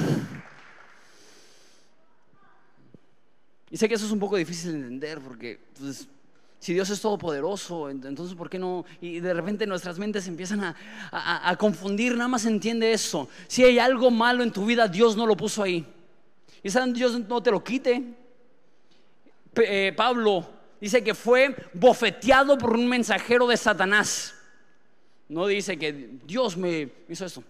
Y 3.70 3.76
sé 3.76 3.88
que 3.88 3.94
eso 3.94 4.06
es 4.06 4.12
un 4.12 4.18
poco 4.18 4.36
difícil 4.36 4.72
de 4.72 4.78
entender 4.78 5.20
porque 5.20 5.60
pues, 5.78 6.08
si 6.60 6.74
Dios 6.74 6.90
es 6.90 7.00
todopoderoso, 7.00 7.88
entonces 7.88 8.36
¿por 8.36 8.50
qué 8.50 8.58
no? 8.58 8.84
Y 9.00 9.20
de 9.20 9.32
repente 9.32 9.66
nuestras 9.66 9.98
mentes 9.98 10.28
empiezan 10.28 10.76
a, 11.10 11.56
confundir, 11.58 12.14
nada 12.14 12.28
más 12.28 12.44
entiende 12.44 12.92
eso. 12.92 13.30
Si 13.48 13.64
hay 13.64 13.78
algo 13.78 14.10
malo 14.10 14.42
en 14.42 14.52
tu 14.52 14.66
vida, 14.66 14.86
Dios 14.86 15.16
no 15.16 15.26
lo 15.26 15.36
puso 15.38 15.62
ahí. 15.62 15.86
Y 16.62 16.68
saben, 16.68 16.92
Dios 16.92 17.18
no 17.18 17.42
te 17.42 17.50
lo 17.50 17.64
quite. 17.64 18.04
Eh, 19.56 19.94
Pablo 19.96 20.46
dice 20.78 21.02
que 21.02 21.14
fue 21.14 21.56
bofeteado 21.72 22.58
por 22.58 22.74
un 22.74 22.86
mensajero 22.86 23.46
de 23.46 23.56
Satanás. 23.56 24.34
No 25.30 25.46
dice 25.46 25.78
que 25.78 26.18
Dios 26.26 26.58
me 26.58 26.90
hizo 27.08 27.24
esto. 27.24 27.42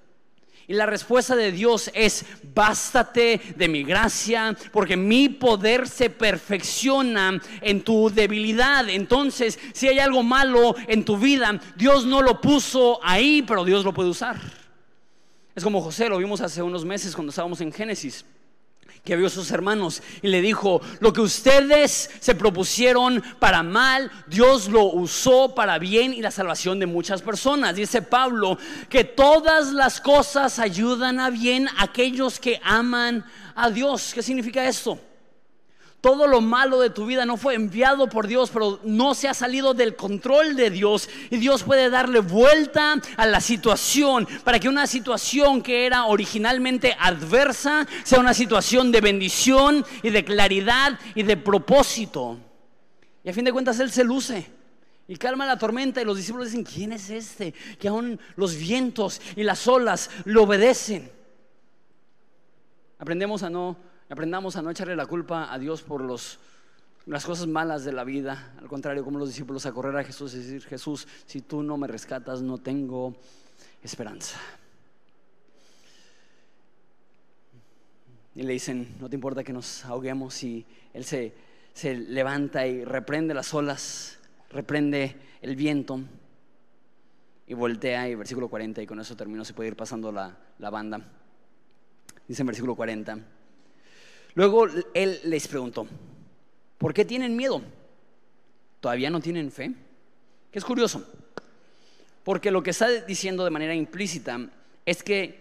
Y 0.70 0.74
la 0.74 0.86
respuesta 0.86 1.34
de 1.34 1.50
Dios 1.50 1.90
es, 1.94 2.24
bástate 2.54 3.40
de 3.56 3.66
mi 3.66 3.82
gracia, 3.82 4.56
porque 4.70 4.96
mi 4.96 5.28
poder 5.28 5.88
se 5.88 6.10
perfecciona 6.10 7.42
en 7.60 7.82
tu 7.82 8.08
debilidad. 8.08 8.88
Entonces, 8.88 9.58
si 9.72 9.88
hay 9.88 9.98
algo 9.98 10.22
malo 10.22 10.76
en 10.86 11.04
tu 11.04 11.18
vida, 11.18 11.60
Dios 11.74 12.06
no 12.06 12.22
lo 12.22 12.40
puso 12.40 13.00
ahí, 13.02 13.42
pero 13.42 13.64
Dios 13.64 13.84
lo 13.84 13.92
puede 13.92 14.10
usar. 14.10 14.36
Es 15.56 15.64
como 15.64 15.82
José, 15.82 16.08
lo 16.08 16.18
vimos 16.18 16.40
hace 16.40 16.62
unos 16.62 16.84
meses 16.84 17.16
cuando 17.16 17.30
estábamos 17.30 17.60
en 17.60 17.72
Génesis 17.72 18.24
que 19.04 19.16
vio 19.16 19.26
a 19.26 19.30
sus 19.30 19.50
hermanos 19.50 20.02
y 20.22 20.28
le 20.28 20.40
dijo, 20.40 20.80
lo 21.00 21.12
que 21.12 21.20
ustedes 21.20 22.10
se 22.20 22.34
propusieron 22.34 23.22
para 23.38 23.62
mal, 23.62 24.10
Dios 24.26 24.68
lo 24.68 24.84
usó 24.84 25.54
para 25.54 25.78
bien 25.78 26.12
y 26.12 26.20
la 26.20 26.30
salvación 26.30 26.78
de 26.78 26.86
muchas 26.86 27.22
personas. 27.22 27.76
Dice 27.76 28.02
Pablo 28.02 28.58
que 28.88 29.04
todas 29.04 29.72
las 29.72 30.00
cosas 30.00 30.58
ayudan 30.58 31.20
a 31.20 31.30
bien 31.30 31.68
a 31.68 31.84
aquellos 31.84 32.38
que 32.38 32.60
aman 32.62 33.24
a 33.54 33.70
Dios. 33.70 34.12
¿Qué 34.14 34.22
significa 34.22 34.66
esto? 34.68 35.09
Todo 36.00 36.26
lo 36.26 36.40
malo 36.40 36.80
de 36.80 36.88
tu 36.88 37.04
vida 37.04 37.26
no 37.26 37.36
fue 37.36 37.54
enviado 37.54 38.08
por 38.08 38.26
Dios, 38.26 38.50
pero 38.50 38.80
no 38.84 39.14
se 39.14 39.28
ha 39.28 39.34
salido 39.34 39.74
del 39.74 39.96
control 39.96 40.56
de 40.56 40.70
Dios. 40.70 41.10
Y 41.28 41.36
Dios 41.36 41.62
puede 41.62 41.90
darle 41.90 42.20
vuelta 42.20 42.96
a 43.18 43.26
la 43.26 43.40
situación 43.40 44.26
para 44.42 44.58
que 44.58 44.70
una 44.70 44.86
situación 44.86 45.62
que 45.62 45.84
era 45.84 46.06
originalmente 46.06 46.96
adversa 46.98 47.86
sea 48.02 48.18
una 48.18 48.32
situación 48.32 48.90
de 48.92 49.02
bendición 49.02 49.84
y 50.02 50.08
de 50.08 50.24
claridad 50.24 50.98
y 51.14 51.22
de 51.22 51.36
propósito. 51.36 52.38
Y 53.22 53.28
a 53.28 53.34
fin 53.34 53.44
de 53.44 53.52
cuentas 53.52 53.78
Él 53.78 53.90
se 53.90 54.02
luce. 54.02 54.50
Y 55.06 55.16
calma 55.16 55.44
la 55.44 55.58
tormenta 55.58 56.00
y 56.00 56.06
los 56.06 56.16
discípulos 56.16 56.46
dicen, 56.46 56.64
¿quién 56.64 56.92
es 56.92 57.10
este? 57.10 57.52
Que 57.78 57.88
aún 57.88 58.18
los 58.36 58.56
vientos 58.56 59.20
y 59.36 59.42
las 59.42 59.68
olas 59.68 60.08
le 60.24 60.38
obedecen. 60.38 61.10
Aprendemos 62.98 63.42
a 63.42 63.50
no 63.50 63.89
Aprendamos 64.10 64.56
a 64.56 64.62
no 64.62 64.70
echarle 64.70 64.96
la 64.96 65.06
culpa 65.06 65.52
a 65.52 65.58
Dios 65.60 65.82
por 65.82 66.02
las 66.02 67.24
cosas 67.24 67.46
malas 67.46 67.84
de 67.84 67.92
la 67.92 68.02
vida. 68.02 68.54
Al 68.58 68.66
contrario, 68.66 69.04
como 69.04 69.20
los 69.20 69.28
discípulos, 69.28 69.66
a 69.66 69.72
correr 69.72 69.96
a 69.96 70.02
Jesús 70.02 70.34
y 70.34 70.38
decir, 70.38 70.64
Jesús, 70.64 71.06
si 71.26 71.42
tú 71.42 71.62
no 71.62 71.76
me 71.76 71.86
rescatas, 71.86 72.42
no 72.42 72.58
tengo 72.58 73.14
esperanza. 73.84 74.36
Y 78.34 78.42
le 78.42 78.52
dicen, 78.52 78.96
no 79.00 79.08
te 79.08 79.14
importa 79.14 79.44
que 79.44 79.52
nos 79.52 79.84
ahoguemos. 79.84 80.42
Y 80.42 80.66
él 80.92 81.04
se, 81.04 81.32
se 81.72 81.94
levanta 81.94 82.66
y 82.66 82.84
reprende 82.84 83.32
las 83.32 83.54
olas, 83.54 84.18
reprende 84.50 85.14
el 85.40 85.54
viento 85.54 86.00
y 87.46 87.54
voltea. 87.54 88.08
Y 88.08 88.16
versículo 88.16 88.48
40, 88.48 88.82
y 88.82 88.86
con 88.88 88.98
eso 88.98 89.14
termino, 89.14 89.44
se 89.44 89.54
puede 89.54 89.68
ir 89.68 89.76
pasando 89.76 90.10
la, 90.10 90.36
la 90.58 90.70
banda. 90.70 91.00
Dice 92.26 92.42
en 92.42 92.46
versículo 92.46 92.74
40. 92.74 93.38
Luego 94.34 94.66
él 94.94 95.20
les 95.24 95.48
preguntó, 95.48 95.86
¿por 96.78 96.94
qué 96.94 97.04
tienen 97.04 97.36
miedo? 97.36 97.62
¿Todavía 98.80 99.10
no 99.10 99.20
tienen 99.20 99.50
fe? 99.50 99.74
Que 100.50 100.58
es 100.58 100.64
curioso, 100.64 101.06
porque 102.24 102.50
lo 102.50 102.62
que 102.62 102.70
está 102.70 102.88
diciendo 103.02 103.44
de 103.44 103.50
manera 103.50 103.74
implícita 103.74 104.40
es 104.84 105.02
que 105.02 105.40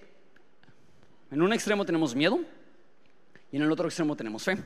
en 1.32 1.42
un 1.42 1.54
extremo 1.54 1.86
tenemos 1.86 2.16
miedo 2.16 2.40
y 3.52 3.58
en 3.58 3.64
el 3.64 3.72
otro 3.72 3.88
extremo 3.88 4.16
tenemos 4.16 4.44
fe. 4.44 4.58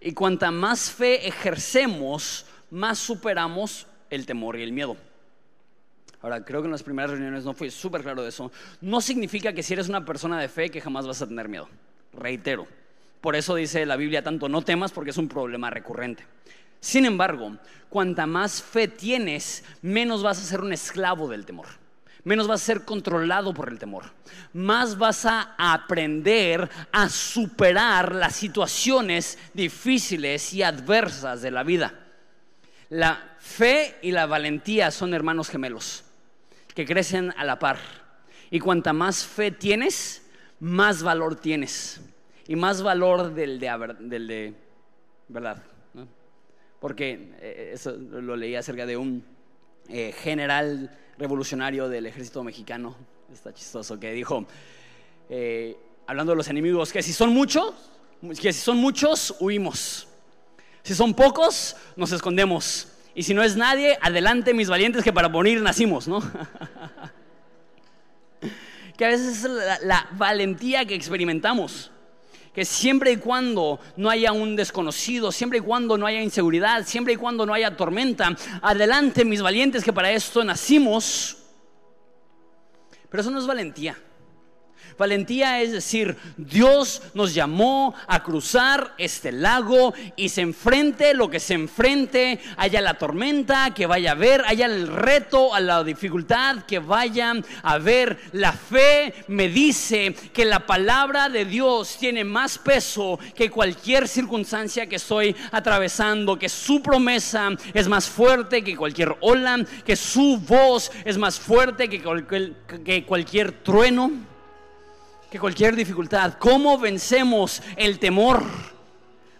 Y 0.00 0.12
cuanta 0.12 0.50
más 0.50 0.90
fe 0.90 1.26
ejercemos, 1.26 2.46
más 2.70 2.98
superamos 2.98 3.86
el 4.08 4.24
temor 4.26 4.58
y 4.58 4.62
el 4.62 4.72
miedo. 4.72 4.96
Ahora, 6.22 6.44
creo 6.44 6.60
que 6.60 6.66
en 6.66 6.72
las 6.72 6.82
primeras 6.82 7.10
reuniones 7.10 7.44
no 7.44 7.54
fue 7.54 7.70
súper 7.70 8.02
claro 8.02 8.22
de 8.22 8.28
eso. 8.28 8.52
No 8.80 9.00
significa 9.00 9.52
que 9.52 9.62
si 9.62 9.72
eres 9.72 9.88
una 9.88 10.04
persona 10.04 10.38
de 10.38 10.48
fe 10.48 10.70
que 10.70 10.80
jamás 10.80 11.06
vas 11.06 11.22
a 11.22 11.26
tener 11.26 11.48
miedo. 11.48 11.68
Reitero, 12.12 12.66
por 13.20 13.36
eso 13.36 13.54
dice 13.54 13.84
la 13.84 13.96
Biblia 13.96 14.22
tanto, 14.22 14.48
no 14.48 14.62
temas 14.62 14.92
porque 14.92 15.10
es 15.10 15.18
un 15.18 15.28
problema 15.28 15.70
recurrente. 15.70 16.24
Sin 16.80 17.04
embargo, 17.04 17.58
cuanta 17.90 18.26
más 18.26 18.62
fe 18.62 18.88
tienes, 18.88 19.64
menos 19.82 20.22
vas 20.22 20.38
a 20.38 20.44
ser 20.44 20.60
un 20.62 20.72
esclavo 20.72 21.28
del 21.28 21.44
temor. 21.44 21.66
Menos 22.24 22.46
vas 22.46 22.62
a 22.62 22.66
ser 22.66 22.84
controlado 22.84 23.54
por 23.54 23.70
el 23.70 23.78
temor. 23.78 24.04
Más 24.52 24.96
vas 24.98 25.24
a 25.26 25.54
aprender 25.58 26.68
a 26.92 27.08
superar 27.08 28.14
las 28.14 28.36
situaciones 28.36 29.38
difíciles 29.54 30.52
y 30.52 30.62
adversas 30.62 31.42
de 31.42 31.50
la 31.50 31.62
vida. 31.62 31.94
La 32.88 33.36
fe 33.38 33.98
y 34.02 34.12
la 34.12 34.26
valentía 34.26 34.90
son 34.90 35.14
hermanos 35.14 35.48
gemelos 35.48 36.04
que 36.74 36.86
crecen 36.86 37.32
a 37.36 37.44
la 37.44 37.58
par. 37.58 37.78
Y 38.50 38.58
cuanta 38.60 38.92
más 38.92 39.24
fe 39.24 39.50
tienes, 39.50 40.22
más 40.58 41.02
valor 41.02 41.36
tienes 41.36 42.00
y 42.50 42.56
más 42.56 42.82
valor 42.82 43.32
del 43.32 43.60
de, 43.60 44.52
verdad. 45.28 45.62
Porque 46.80 47.30
eh, 47.40 47.70
eso 47.74 47.92
lo 47.92 48.34
leí 48.34 48.56
acerca 48.56 48.86
de 48.86 48.96
un 48.96 49.24
eh, 49.88 50.12
general 50.20 50.90
revolucionario 51.16 51.88
del 51.88 52.06
ejército 52.06 52.42
mexicano, 52.42 52.96
está 53.32 53.54
chistoso, 53.54 54.00
que 54.00 54.12
dijo, 54.12 54.48
eh, 55.28 55.76
hablando 56.08 56.32
de 56.32 56.36
los 56.38 56.48
enemigos, 56.48 56.92
que 56.92 57.04
si 57.04 57.12
son 57.12 57.32
muchos, 57.32 57.72
que 58.42 58.52
si 58.52 58.60
son 58.60 58.78
muchos, 58.78 59.36
huimos. 59.38 60.08
Si 60.82 60.92
son 60.92 61.14
pocos, 61.14 61.76
nos 61.94 62.10
escondemos. 62.10 62.88
Y 63.14 63.22
si 63.22 63.32
no 63.32 63.44
es 63.44 63.54
nadie, 63.54 63.96
adelante 64.02 64.54
mis 64.54 64.68
valientes 64.68 65.04
que 65.04 65.12
para 65.12 65.28
morir 65.28 65.62
nacimos, 65.62 66.08
¿no? 66.08 66.20
que 68.98 69.04
a 69.04 69.08
veces 69.08 69.44
es 69.44 69.50
la 69.84 70.08
valentía 70.18 70.84
que 70.84 70.96
experimentamos 70.96 71.92
que 72.54 72.64
siempre 72.64 73.12
y 73.12 73.16
cuando 73.16 73.80
no 73.96 74.10
haya 74.10 74.32
un 74.32 74.56
desconocido, 74.56 75.30
siempre 75.30 75.58
y 75.58 75.62
cuando 75.62 75.96
no 75.96 76.06
haya 76.06 76.20
inseguridad, 76.20 76.84
siempre 76.86 77.14
y 77.14 77.16
cuando 77.16 77.46
no 77.46 77.54
haya 77.54 77.76
tormenta, 77.76 78.36
adelante 78.62 79.24
mis 79.24 79.42
valientes 79.42 79.84
que 79.84 79.92
para 79.92 80.10
esto 80.10 80.44
nacimos. 80.44 81.36
Pero 83.08 83.20
eso 83.20 83.30
no 83.30 83.38
es 83.38 83.46
valentía. 83.46 83.96
Valentía 84.98 85.60
es 85.62 85.72
decir, 85.72 86.16
Dios 86.36 87.02
nos 87.14 87.34
llamó 87.34 87.94
a 88.06 88.22
cruzar 88.22 88.94
este 88.98 89.32
lago 89.32 89.94
y 90.16 90.28
se 90.28 90.42
enfrente 90.42 91.14
lo 91.14 91.30
que 91.30 91.40
se 91.40 91.54
enfrente, 91.54 92.40
haya 92.56 92.80
la 92.80 92.94
tormenta 92.94 93.72
que 93.74 93.86
vaya 93.86 94.10
a 94.10 94.14
haber, 94.14 94.44
haya 94.46 94.66
el 94.66 94.86
reto, 94.88 95.54
a 95.54 95.60
la 95.60 95.82
dificultad 95.84 96.64
que 96.66 96.78
vaya 96.78 97.32
a 97.62 97.72
haber. 97.72 98.18
La 98.32 98.52
fe 98.52 99.14
me 99.28 99.48
dice 99.48 100.14
que 100.32 100.44
la 100.44 100.66
palabra 100.66 101.28
de 101.28 101.44
Dios 101.44 101.96
tiene 101.98 102.24
más 102.24 102.58
peso 102.58 103.18
que 103.34 103.50
cualquier 103.50 104.08
circunstancia 104.08 104.86
que 104.86 104.96
estoy 104.96 105.34
atravesando, 105.52 106.38
que 106.38 106.48
su 106.48 106.82
promesa 106.82 107.50
es 107.72 107.88
más 107.88 108.08
fuerte 108.08 108.62
que 108.62 108.76
cualquier 108.76 109.16
ola, 109.20 109.64
que 109.84 109.96
su 109.96 110.38
voz 110.38 110.90
es 111.04 111.18
más 111.18 111.38
fuerte 111.38 111.88
que 111.88 112.02
cualquier, 112.02 112.52
que 112.84 113.04
cualquier 113.04 113.52
trueno. 113.52 114.29
Que 115.30 115.38
cualquier 115.38 115.76
dificultad. 115.76 116.34
¿Cómo 116.38 116.76
vencemos 116.76 117.62
el 117.76 117.98
temor 117.98 118.42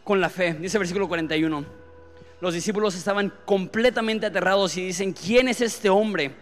con 0.04 0.20
la 0.20 0.30
fe? 0.30 0.54
Dice 0.54 0.76
el 0.76 0.80
versículo 0.80 1.08
41. 1.08 1.64
Los 2.40 2.54
discípulos 2.54 2.94
estaban 2.94 3.32
completamente 3.44 4.26
aterrados 4.26 4.76
y 4.76 4.86
dicen, 4.86 5.12
¿quién 5.12 5.48
es 5.48 5.60
este 5.60 5.90
hombre 5.90 6.34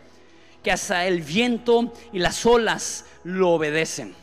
que 0.62 0.70
hasta 0.70 1.06
el 1.06 1.22
viento 1.22 1.92
y 2.12 2.18
las 2.18 2.44
olas 2.44 3.06
lo 3.24 3.50
obedecen? 3.50 4.14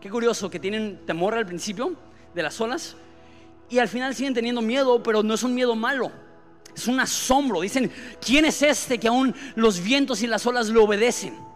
Qué 0.00 0.10
curioso 0.10 0.50
que 0.50 0.60
tienen 0.60 1.00
temor 1.06 1.34
al 1.34 1.46
principio 1.46 1.94
de 2.34 2.42
las 2.42 2.60
olas 2.60 2.96
y 3.70 3.78
al 3.78 3.88
final 3.88 4.14
siguen 4.14 4.34
teniendo 4.34 4.60
miedo, 4.60 5.02
pero 5.02 5.22
no 5.22 5.34
es 5.34 5.42
un 5.42 5.54
miedo 5.54 5.74
malo. 5.74 6.12
Es 6.76 6.86
un 6.86 7.00
asombro. 7.00 7.62
Dicen, 7.62 7.90
¿quién 8.24 8.44
es 8.44 8.60
este 8.62 8.98
que 8.98 9.08
aún 9.08 9.34
los 9.54 9.80
vientos 9.80 10.22
y 10.22 10.26
las 10.26 10.44
olas 10.46 10.68
le 10.68 10.78
obedecen? 10.78 11.53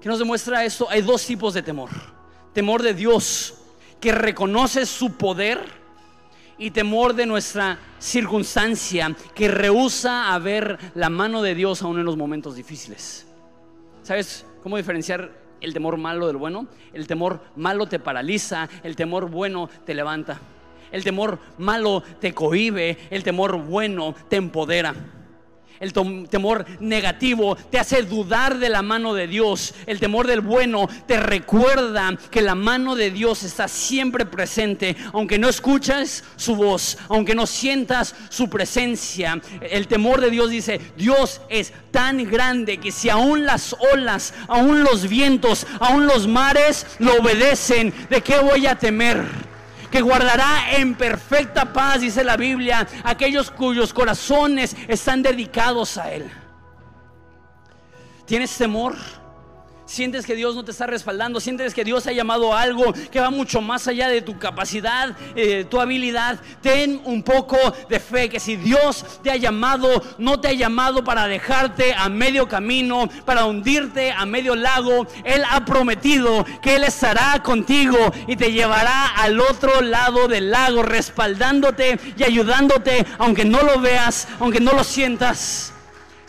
¿Qué 0.00 0.08
nos 0.08 0.18
demuestra 0.18 0.64
esto? 0.64 0.88
Hay 0.88 1.02
dos 1.02 1.26
tipos 1.26 1.52
de 1.52 1.62
temor. 1.62 1.90
Temor 2.54 2.82
de 2.82 2.94
Dios, 2.94 3.54
que 4.00 4.12
reconoce 4.12 4.86
su 4.86 5.12
poder, 5.12 5.80
y 6.60 6.70
temor 6.70 7.14
de 7.14 7.24
nuestra 7.24 7.78
circunstancia, 7.98 9.16
que 9.34 9.48
rehúsa 9.48 10.34
a 10.34 10.38
ver 10.38 10.78
la 10.94 11.08
mano 11.08 11.40
de 11.40 11.54
Dios 11.54 11.82
aún 11.82 11.98
en 11.98 12.04
los 12.04 12.18
momentos 12.18 12.54
difíciles. 12.54 13.26
¿Sabes 14.02 14.44
cómo 14.62 14.76
diferenciar 14.76 15.30
el 15.62 15.72
temor 15.72 15.96
malo 15.96 16.26
del 16.26 16.36
bueno? 16.36 16.66
El 16.92 17.06
temor 17.06 17.40
malo 17.56 17.86
te 17.86 17.98
paraliza, 17.98 18.68
el 18.82 18.94
temor 18.94 19.30
bueno 19.30 19.70
te 19.86 19.94
levanta. 19.94 20.38
El 20.92 21.02
temor 21.02 21.38
malo 21.56 22.02
te 22.20 22.34
cohibe, 22.34 22.98
el 23.10 23.22
temor 23.22 23.56
bueno 23.56 24.14
te 24.28 24.36
empodera. 24.36 24.94
El 25.80 25.94
temor 26.28 26.66
negativo 26.78 27.56
te 27.56 27.78
hace 27.78 28.02
dudar 28.02 28.58
de 28.58 28.68
la 28.68 28.82
mano 28.82 29.14
de 29.14 29.26
Dios. 29.26 29.72
El 29.86 29.98
temor 29.98 30.26
del 30.26 30.42
bueno 30.42 30.90
te 31.06 31.18
recuerda 31.18 32.18
que 32.30 32.42
la 32.42 32.54
mano 32.54 32.96
de 32.96 33.10
Dios 33.10 33.44
está 33.44 33.66
siempre 33.66 34.26
presente, 34.26 34.94
aunque 35.14 35.38
no 35.38 35.48
escuchas 35.48 36.22
su 36.36 36.54
voz, 36.54 36.98
aunque 37.08 37.34
no 37.34 37.46
sientas 37.46 38.14
su 38.28 38.50
presencia. 38.50 39.40
El 39.62 39.88
temor 39.88 40.20
de 40.20 40.30
Dios 40.30 40.50
dice, 40.50 40.78
Dios 40.98 41.40
es 41.48 41.72
tan 41.90 42.30
grande 42.30 42.76
que 42.76 42.92
si 42.92 43.08
aún 43.08 43.46
las 43.46 43.74
olas, 43.94 44.34
aún 44.48 44.84
los 44.84 45.08
vientos, 45.08 45.66
aún 45.78 46.06
los 46.06 46.26
mares 46.26 46.86
lo 46.98 47.14
obedecen, 47.14 47.94
¿de 48.10 48.20
qué 48.20 48.38
voy 48.38 48.66
a 48.66 48.76
temer? 48.76 49.49
Que 49.90 50.00
guardará 50.00 50.72
en 50.76 50.94
perfecta 50.94 51.72
paz, 51.72 52.00
dice 52.00 52.22
la 52.24 52.36
Biblia, 52.36 52.86
aquellos 53.04 53.50
cuyos 53.50 53.92
corazones 53.92 54.76
están 54.88 55.22
dedicados 55.22 55.98
a 55.98 56.12
Él. 56.12 56.30
¿Tienes 58.26 58.56
temor? 58.56 58.94
Sientes 59.90 60.24
que 60.24 60.36
Dios 60.36 60.54
no 60.54 60.64
te 60.64 60.70
está 60.70 60.86
respaldando, 60.86 61.40
sientes 61.40 61.74
que 61.74 61.84
Dios 61.84 62.06
ha 62.06 62.12
llamado 62.12 62.54
a 62.54 62.62
algo 62.62 62.92
que 63.10 63.18
va 63.18 63.30
mucho 63.30 63.60
más 63.60 63.88
allá 63.88 64.08
de 64.08 64.22
tu 64.22 64.38
capacidad, 64.38 65.16
eh, 65.34 65.66
tu 65.68 65.80
habilidad, 65.80 66.38
ten 66.62 67.00
un 67.04 67.24
poco 67.24 67.56
de 67.88 67.98
fe 67.98 68.28
que 68.28 68.38
si 68.38 68.54
Dios 68.54 69.04
te 69.22 69.32
ha 69.32 69.36
llamado, 69.36 69.88
no 70.18 70.38
te 70.38 70.48
ha 70.48 70.52
llamado 70.52 71.02
para 71.02 71.26
dejarte 71.26 71.92
a 71.92 72.08
medio 72.08 72.48
camino, 72.48 73.08
para 73.24 73.46
hundirte 73.46 74.12
a 74.12 74.24
medio 74.26 74.54
lago, 74.54 75.08
Él 75.24 75.42
ha 75.50 75.64
prometido 75.64 76.46
que 76.62 76.76
Él 76.76 76.84
estará 76.84 77.42
contigo 77.42 77.98
y 78.28 78.36
te 78.36 78.52
llevará 78.52 79.08
al 79.08 79.40
otro 79.40 79.80
lado 79.80 80.28
del 80.28 80.52
lago, 80.52 80.84
respaldándote 80.84 81.98
y 82.16 82.22
ayudándote, 82.22 83.04
aunque 83.18 83.44
no 83.44 83.62
lo 83.62 83.80
veas, 83.80 84.28
aunque 84.38 84.60
no 84.60 84.72
lo 84.72 84.84
sientas. 84.84 85.72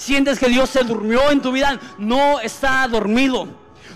Sientes 0.01 0.39
que 0.39 0.49
Dios 0.49 0.67
se 0.71 0.83
durmió 0.83 1.29
en 1.29 1.43
tu 1.43 1.51
vida, 1.51 1.79
no 1.99 2.39
está 2.39 2.87
dormido. 2.87 3.47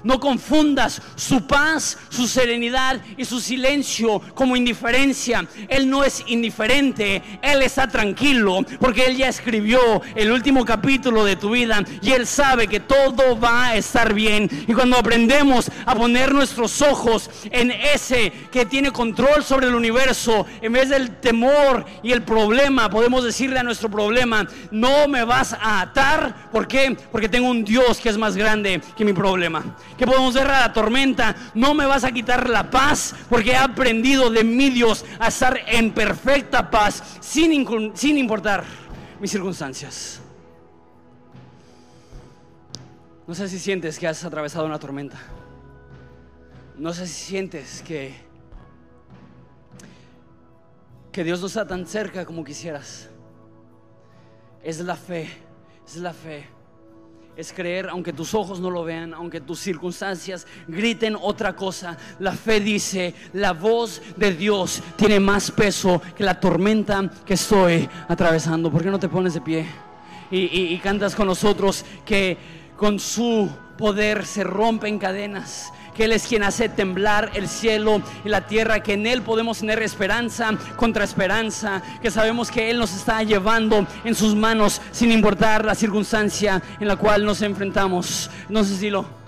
No 0.05 0.19
confundas 0.19 1.01
su 1.15 1.47
paz, 1.47 1.97
su 2.09 2.27
serenidad 2.27 3.01
y 3.17 3.25
su 3.25 3.39
silencio 3.39 4.21
como 4.35 4.55
indiferencia. 4.55 5.47
Él 5.67 5.89
no 5.89 6.03
es 6.03 6.23
indiferente, 6.27 7.23
Él 7.41 7.63
está 7.63 7.87
tranquilo 7.87 8.63
porque 8.79 9.07
Él 9.07 9.17
ya 9.17 9.29
escribió 9.29 9.79
el 10.13 10.31
último 10.31 10.63
capítulo 10.63 11.25
de 11.25 11.37
tu 11.37 11.49
vida 11.49 11.83
y 12.03 12.11
Él 12.11 12.27
sabe 12.27 12.67
que 12.67 12.81
todo 12.81 13.39
va 13.39 13.69
a 13.69 13.77
estar 13.77 14.13
bien. 14.13 14.47
Y 14.67 14.73
cuando 14.73 14.95
aprendemos 14.95 15.71
a 15.87 15.95
poner 15.95 16.35
nuestros 16.35 16.83
ojos 16.83 17.31
en 17.49 17.71
ese 17.71 18.31
que 18.51 18.67
tiene 18.67 18.91
control 18.91 19.43
sobre 19.43 19.69
el 19.69 19.73
universo, 19.73 20.45
en 20.61 20.71
vez 20.71 20.89
del 20.89 21.15
temor 21.15 21.83
y 22.03 22.11
el 22.11 22.21
problema, 22.21 22.91
podemos 22.91 23.23
decirle 23.23 23.57
a 23.57 23.63
nuestro 23.63 23.89
problema, 23.89 24.47
no 24.69 25.07
me 25.07 25.23
vas 25.23 25.53
a 25.53 25.81
atar. 25.81 26.51
¿Por 26.51 26.67
qué? 26.67 26.95
Porque 27.11 27.27
tengo 27.27 27.49
un 27.49 27.65
Dios 27.65 27.97
que 27.97 28.09
es 28.09 28.19
más 28.19 28.37
grande 28.37 28.81
que 28.95 29.03
mi 29.03 29.13
problema 29.13 29.75
que 29.97 30.05
podemos 30.05 30.33
ver 30.33 30.47
a 30.47 30.61
la 30.61 30.73
tormenta. 30.73 31.35
No 31.53 31.73
me 31.73 31.85
vas 31.85 32.03
a 32.03 32.11
quitar 32.11 32.49
la 32.49 32.69
paz 32.69 33.15
porque 33.29 33.51
he 33.51 33.57
aprendido 33.57 34.29
de 34.29 34.43
mi 34.43 34.69
Dios 34.69 35.05
a 35.19 35.27
estar 35.27 35.59
en 35.67 35.93
perfecta 35.93 36.69
paz 36.69 37.17
sin, 37.19 37.95
sin 37.95 38.17
importar 38.17 38.63
mis 39.19 39.31
circunstancias. 39.31 40.21
No 43.27 43.33
sé 43.33 43.49
si 43.49 43.57
sientes 43.57 43.97
que 43.97 44.07
has 44.07 44.23
atravesado 44.23 44.65
una 44.65 44.79
tormenta. 44.79 45.17
No 46.77 46.93
sé 46.93 47.07
si 47.07 47.25
sientes 47.25 47.81
que, 47.81 48.13
que 51.11 51.23
Dios 51.23 51.39
no 51.41 51.47
está 51.47 51.65
tan 51.65 51.87
cerca 51.87 52.25
como 52.25 52.43
quisieras. 52.43 53.09
Es 54.61 54.79
la 54.79 54.95
fe, 54.95 55.29
es 55.87 55.95
la 55.97 56.13
fe 56.13 56.54
es 57.37 57.51
creer 57.51 57.89
aunque 57.89 58.13
tus 58.13 58.33
ojos 58.33 58.59
no 58.59 58.69
lo 58.69 58.83
vean, 58.83 59.13
aunque 59.13 59.41
tus 59.41 59.59
circunstancias 59.59 60.47
griten 60.67 61.17
otra 61.19 61.55
cosa. 61.55 61.97
La 62.19 62.31
fe 62.31 62.59
dice, 62.59 63.13
la 63.33 63.53
voz 63.53 64.01
de 64.15 64.33
Dios 64.33 64.81
tiene 64.95 65.19
más 65.19 65.51
peso 65.51 66.01
que 66.15 66.23
la 66.23 66.39
tormenta 66.39 67.09
que 67.25 67.33
estoy 67.33 67.89
atravesando. 68.07 68.71
¿Por 68.71 68.83
qué 68.83 68.89
no 68.89 68.99
te 68.99 69.09
pones 69.09 69.33
de 69.33 69.41
pie 69.41 69.65
y, 70.31 70.77
cantas 70.79 71.15
con 71.15 71.27
nosotros 71.27 71.85
que 72.05 72.37
con 72.75 72.99
su 72.99 73.49
poder 73.77 74.25
se 74.25 74.43
rompen 74.43 74.97
cadenas? 74.99 75.71
Que 75.95 76.05
Él 76.05 76.11
es 76.11 76.27
quien 76.27 76.43
hace 76.43 76.69
temblar 76.69 77.31
el 77.33 77.47
cielo 77.47 78.01
y 78.23 78.29
la 78.29 78.41
tierra, 78.41 78.81
que 78.81 78.93
en 78.93 79.07
Él 79.07 79.21
podemos 79.21 79.59
tener 79.59 79.81
esperanza 79.81 80.51
contra 80.75 81.03
esperanza, 81.03 81.81
que 82.01 82.11
sabemos 82.11 82.51
que 82.51 82.69
Él 82.69 82.77
nos 82.77 82.93
está 82.93 83.23
llevando 83.23 83.87
en 84.03 84.13
sus 84.13 84.35
manos 84.35 84.81
sin 84.91 85.11
importar 85.11 85.65
la 85.65 85.75
circunstancia 85.75 86.61
en 86.79 86.87
la 86.87 86.97
cual 86.97 87.25
nos 87.25 87.41
enfrentamos. 87.41 88.29
No 88.49 88.63
sé 88.63 88.75
si 88.75 88.89
lo... 88.89 89.25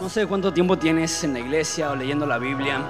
No 0.00 0.08
sé 0.08 0.26
cuánto 0.26 0.52
tiempo 0.52 0.76
tienes 0.76 1.22
en 1.22 1.34
la 1.34 1.38
iglesia 1.38 1.92
o 1.92 1.94
leyendo 1.94 2.26
la 2.26 2.38
Biblia, 2.38 2.80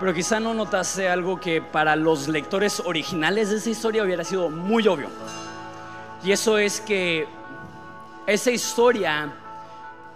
pero 0.00 0.14
quizá 0.14 0.40
no 0.40 0.54
notaste 0.54 1.06
algo 1.08 1.38
que 1.38 1.60
para 1.60 1.94
los 1.94 2.26
lectores 2.28 2.80
originales 2.80 3.50
de 3.50 3.56
esa 3.56 3.68
historia 3.68 4.02
hubiera 4.02 4.24
sido 4.24 4.48
muy 4.48 4.88
obvio. 4.88 5.08
Y 6.24 6.30
eso 6.30 6.58
es 6.58 6.80
que 6.80 7.26
esa 8.26 8.50
historia 8.50 9.32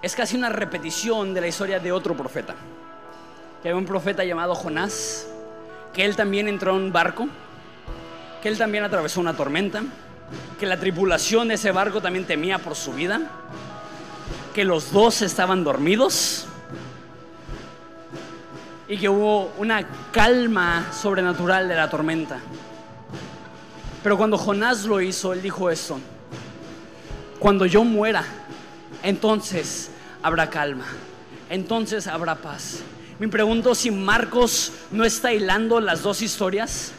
es 0.02 0.14
casi 0.14 0.36
una 0.36 0.48
repetición 0.48 1.34
de 1.34 1.40
la 1.40 1.48
historia 1.48 1.80
de 1.80 1.90
otro 1.90 2.16
profeta. 2.16 2.54
Que 3.62 3.68
hay 3.68 3.74
un 3.74 3.84
profeta 3.84 4.24
llamado 4.24 4.54
Jonás, 4.54 5.26
que 5.92 6.04
él 6.04 6.14
también 6.14 6.46
entró 6.46 6.76
en 6.76 6.84
un 6.84 6.92
barco, 6.92 7.26
que 8.40 8.48
él 8.48 8.56
también 8.56 8.84
atravesó 8.84 9.20
una 9.20 9.36
tormenta, 9.36 9.82
que 10.60 10.66
la 10.66 10.78
tripulación 10.78 11.48
de 11.48 11.54
ese 11.54 11.72
barco 11.72 12.00
también 12.00 12.24
temía 12.24 12.58
por 12.58 12.76
su 12.76 12.92
vida, 12.92 13.20
que 14.54 14.64
los 14.64 14.92
dos 14.92 15.22
estaban 15.22 15.64
dormidos 15.64 16.46
y 18.88 18.96
que 18.96 19.08
hubo 19.08 19.52
una 19.58 19.86
calma 20.12 20.92
sobrenatural 20.92 21.68
de 21.68 21.74
la 21.74 21.90
tormenta. 21.90 22.38
Pero 24.02 24.16
cuando 24.16 24.38
Jonás 24.38 24.84
lo 24.84 25.00
hizo, 25.00 25.32
él 25.32 25.42
dijo 25.42 25.70
eso. 25.70 25.98
Cuando 27.38 27.66
yo 27.66 27.84
muera, 27.84 28.24
entonces 29.02 29.90
habrá 30.22 30.48
calma. 30.50 30.86
Entonces 31.50 32.06
habrá 32.06 32.36
paz. 32.36 32.80
Me 33.18 33.28
pregunto 33.28 33.74
si 33.74 33.90
Marcos 33.90 34.72
no 34.90 35.04
está 35.04 35.32
hilando 35.32 35.80
las 35.80 36.02
dos 36.02 36.22
historias 36.22 36.92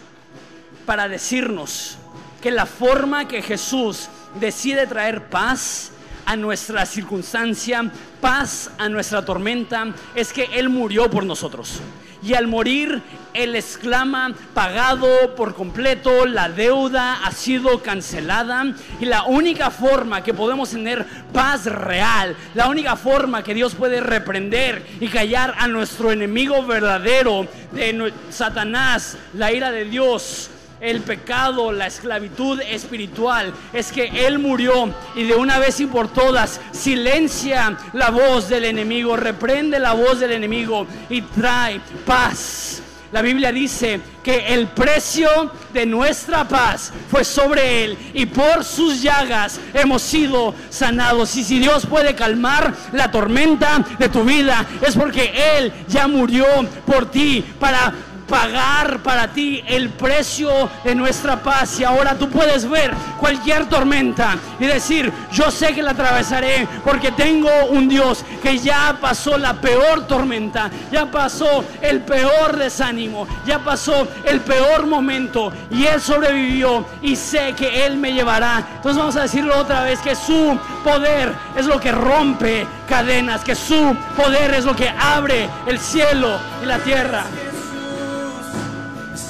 para 0.86 1.08
decirnos 1.08 1.98
que 2.42 2.52
la 2.52 2.66
forma 2.66 3.28
que 3.28 3.42
Jesús 3.42 4.08
decide 4.40 4.88
traer 4.88 5.30
paz 5.30 5.92
a 6.26 6.36
nuestra 6.36 6.86
circunstancia, 6.86 7.92
paz 8.20 8.72
a 8.78 8.90
nuestra 8.90 9.24
tormenta, 9.24 9.94
es 10.16 10.34
que 10.34 10.46
Él 10.54 10.70
murió 10.70 11.10
por 11.10 11.26
nosotros. 11.26 11.80
Y 12.24 12.34
al 12.34 12.48
morir, 12.48 13.02
Él 13.34 13.56
exclama, 13.56 14.34
pagado 14.54 15.36
por 15.36 15.54
completo, 15.54 16.26
la 16.26 16.50
deuda 16.50 17.26
ha 17.26 17.32
sido 17.32 17.82
cancelada. 17.82 18.66
Y 19.00 19.06
la 19.06 19.24
única 19.24 19.70
forma 19.70 20.24
que 20.24 20.34
podemos 20.34 20.72
tener 20.72 21.06
paz 21.32 21.66
real, 21.66 22.36
la 22.54 22.68
única 22.68 22.96
forma 22.96 23.44
que 23.44 23.54
Dios 23.54 23.76
puede 23.76 24.02
reprender 24.02 24.86
y 25.00 25.08
callar 25.08 25.54
a 25.58 25.68
nuestro 25.68 26.12
enemigo 26.12 26.66
verdadero, 26.66 27.48
de 27.72 28.14
Satanás, 28.30 29.18
la 29.34 29.52
ira 29.52 29.72
de 29.72 29.86
Dios, 29.86 30.50
el 30.80 31.02
pecado, 31.02 31.72
la 31.72 31.88
esclavitud 31.88 32.62
espiritual, 32.62 33.54
es 33.74 33.92
que 33.92 34.28
Él 34.28 34.40
murió 34.40 34.94
y 35.16 35.24
de 35.24 35.36
una 35.36 35.60
vez 35.60 35.80
y 35.80 35.86
por 35.86 36.08
todas 36.08 36.60
silencia 36.72 37.78
la 37.94 38.10
voz 38.10 38.50
del 38.50 38.66
enemigo, 38.66 39.18
reprende 39.18 39.80
la 39.80 39.94
voz 39.94 40.20
del 40.20 40.32
enemigo 40.32 40.86
y 41.10 41.22
trae 41.22 41.82
paz. 42.06 42.82
La 43.12 43.22
Biblia 43.22 43.54
dice 43.54 44.02
que 44.22 44.54
el 44.54 44.68
precio 44.68 45.30
de 45.74 45.86
nuestra 45.86 46.46
paz 46.46 46.92
fue 47.10 47.24
sobre 47.24 47.86
Él 47.86 47.98
y 48.14 48.26
por 48.26 48.66
sus 48.66 49.02
llagas 49.02 49.62
hemos 49.74 50.02
sido 50.02 50.54
sanados. 50.70 51.34
Y 51.38 51.46
si 51.46 51.60
Dios 51.60 51.86
puede 51.86 52.16
calmar 52.16 52.74
la 52.92 53.10
tormenta 53.10 53.84
de 53.98 54.10
tu 54.10 54.26
vida, 54.26 54.66
es 54.86 54.96
porque 54.98 55.32
Él 55.58 55.72
ya 55.88 56.10
murió 56.10 56.46
por 56.86 57.10
ti 57.10 57.46
para 57.58 57.94
pagar 58.28 59.00
para 59.00 59.30
ti 59.30 59.64
el 59.68 59.90
precio 59.90 60.70
de 60.84 60.96
nuestra 60.96 61.42
paz. 61.42 61.80
Y 61.80 61.84
ahora 61.84 62.16
tú 62.16 62.30
puedes 62.30 62.70
ver 62.70 62.94
cualquier 63.20 63.68
tormenta 63.68 64.38
y 64.60 64.66
decir, 64.66 65.12
yo 65.32 65.50
sé 65.52 65.74
que 65.74 65.84
la 65.84 65.92
atravesaré 65.92 66.68
porque 66.84 67.12
tengo 67.12 67.50
un 67.70 67.88
Dios 67.88 68.24
que 68.42 68.58
ya 68.58 68.98
pasó 69.00 69.38
la 69.38 69.54
peor 69.54 70.08
tormenta, 70.08 70.70
ya 70.92 71.06
pasó 71.06 71.64
el 71.82 72.02
peor 72.02 72.58
desánimo, 72.58 73.28
ya 73.46 73.60
pasó 73.60 74.08
el 74.26 74.42
peor 74.42 74.86
momento 74.86 75.52
y 75.72 75.86
Él 75.86 76.02
sobrevivió 76.02 76.86
y 77.02 77.16
sé 77.16 77.54
que 77.54 77.86
Él 77.86 77.98
me 77.98 78.14
llevará. 78.14 78.64
Entonces 78.76 78.98
vamos 78.98 79.16
a 79.16 79.24
decirlo 79.24 79.58
otra 79.58 79.84
vez, 79.84 80.00
que 80.00 80.16
su 80.16 80.58
poder 80.84 81.34
es 81.56 81.66
lo 81.66 81.80
que 81.80 81.92
rompe 81.92 82.68
cadenas, 82.88 83.44
que 83.44 83.56
su 83.56 83.96
poder 84.16 84.54
es 84.54 84.66
lo 84.66 84.76
que 84.76 84.90
abre 84.90 85.50
el 85.66 85.80
cielo 85.80 86.38
y 86.62 86.66
la 86.66 86.80
tierra 86.80 87.26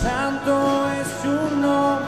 santo 0.08 0.88
es 1.02 1.08
su 1.22 1.56
nombre. 1.58 2.07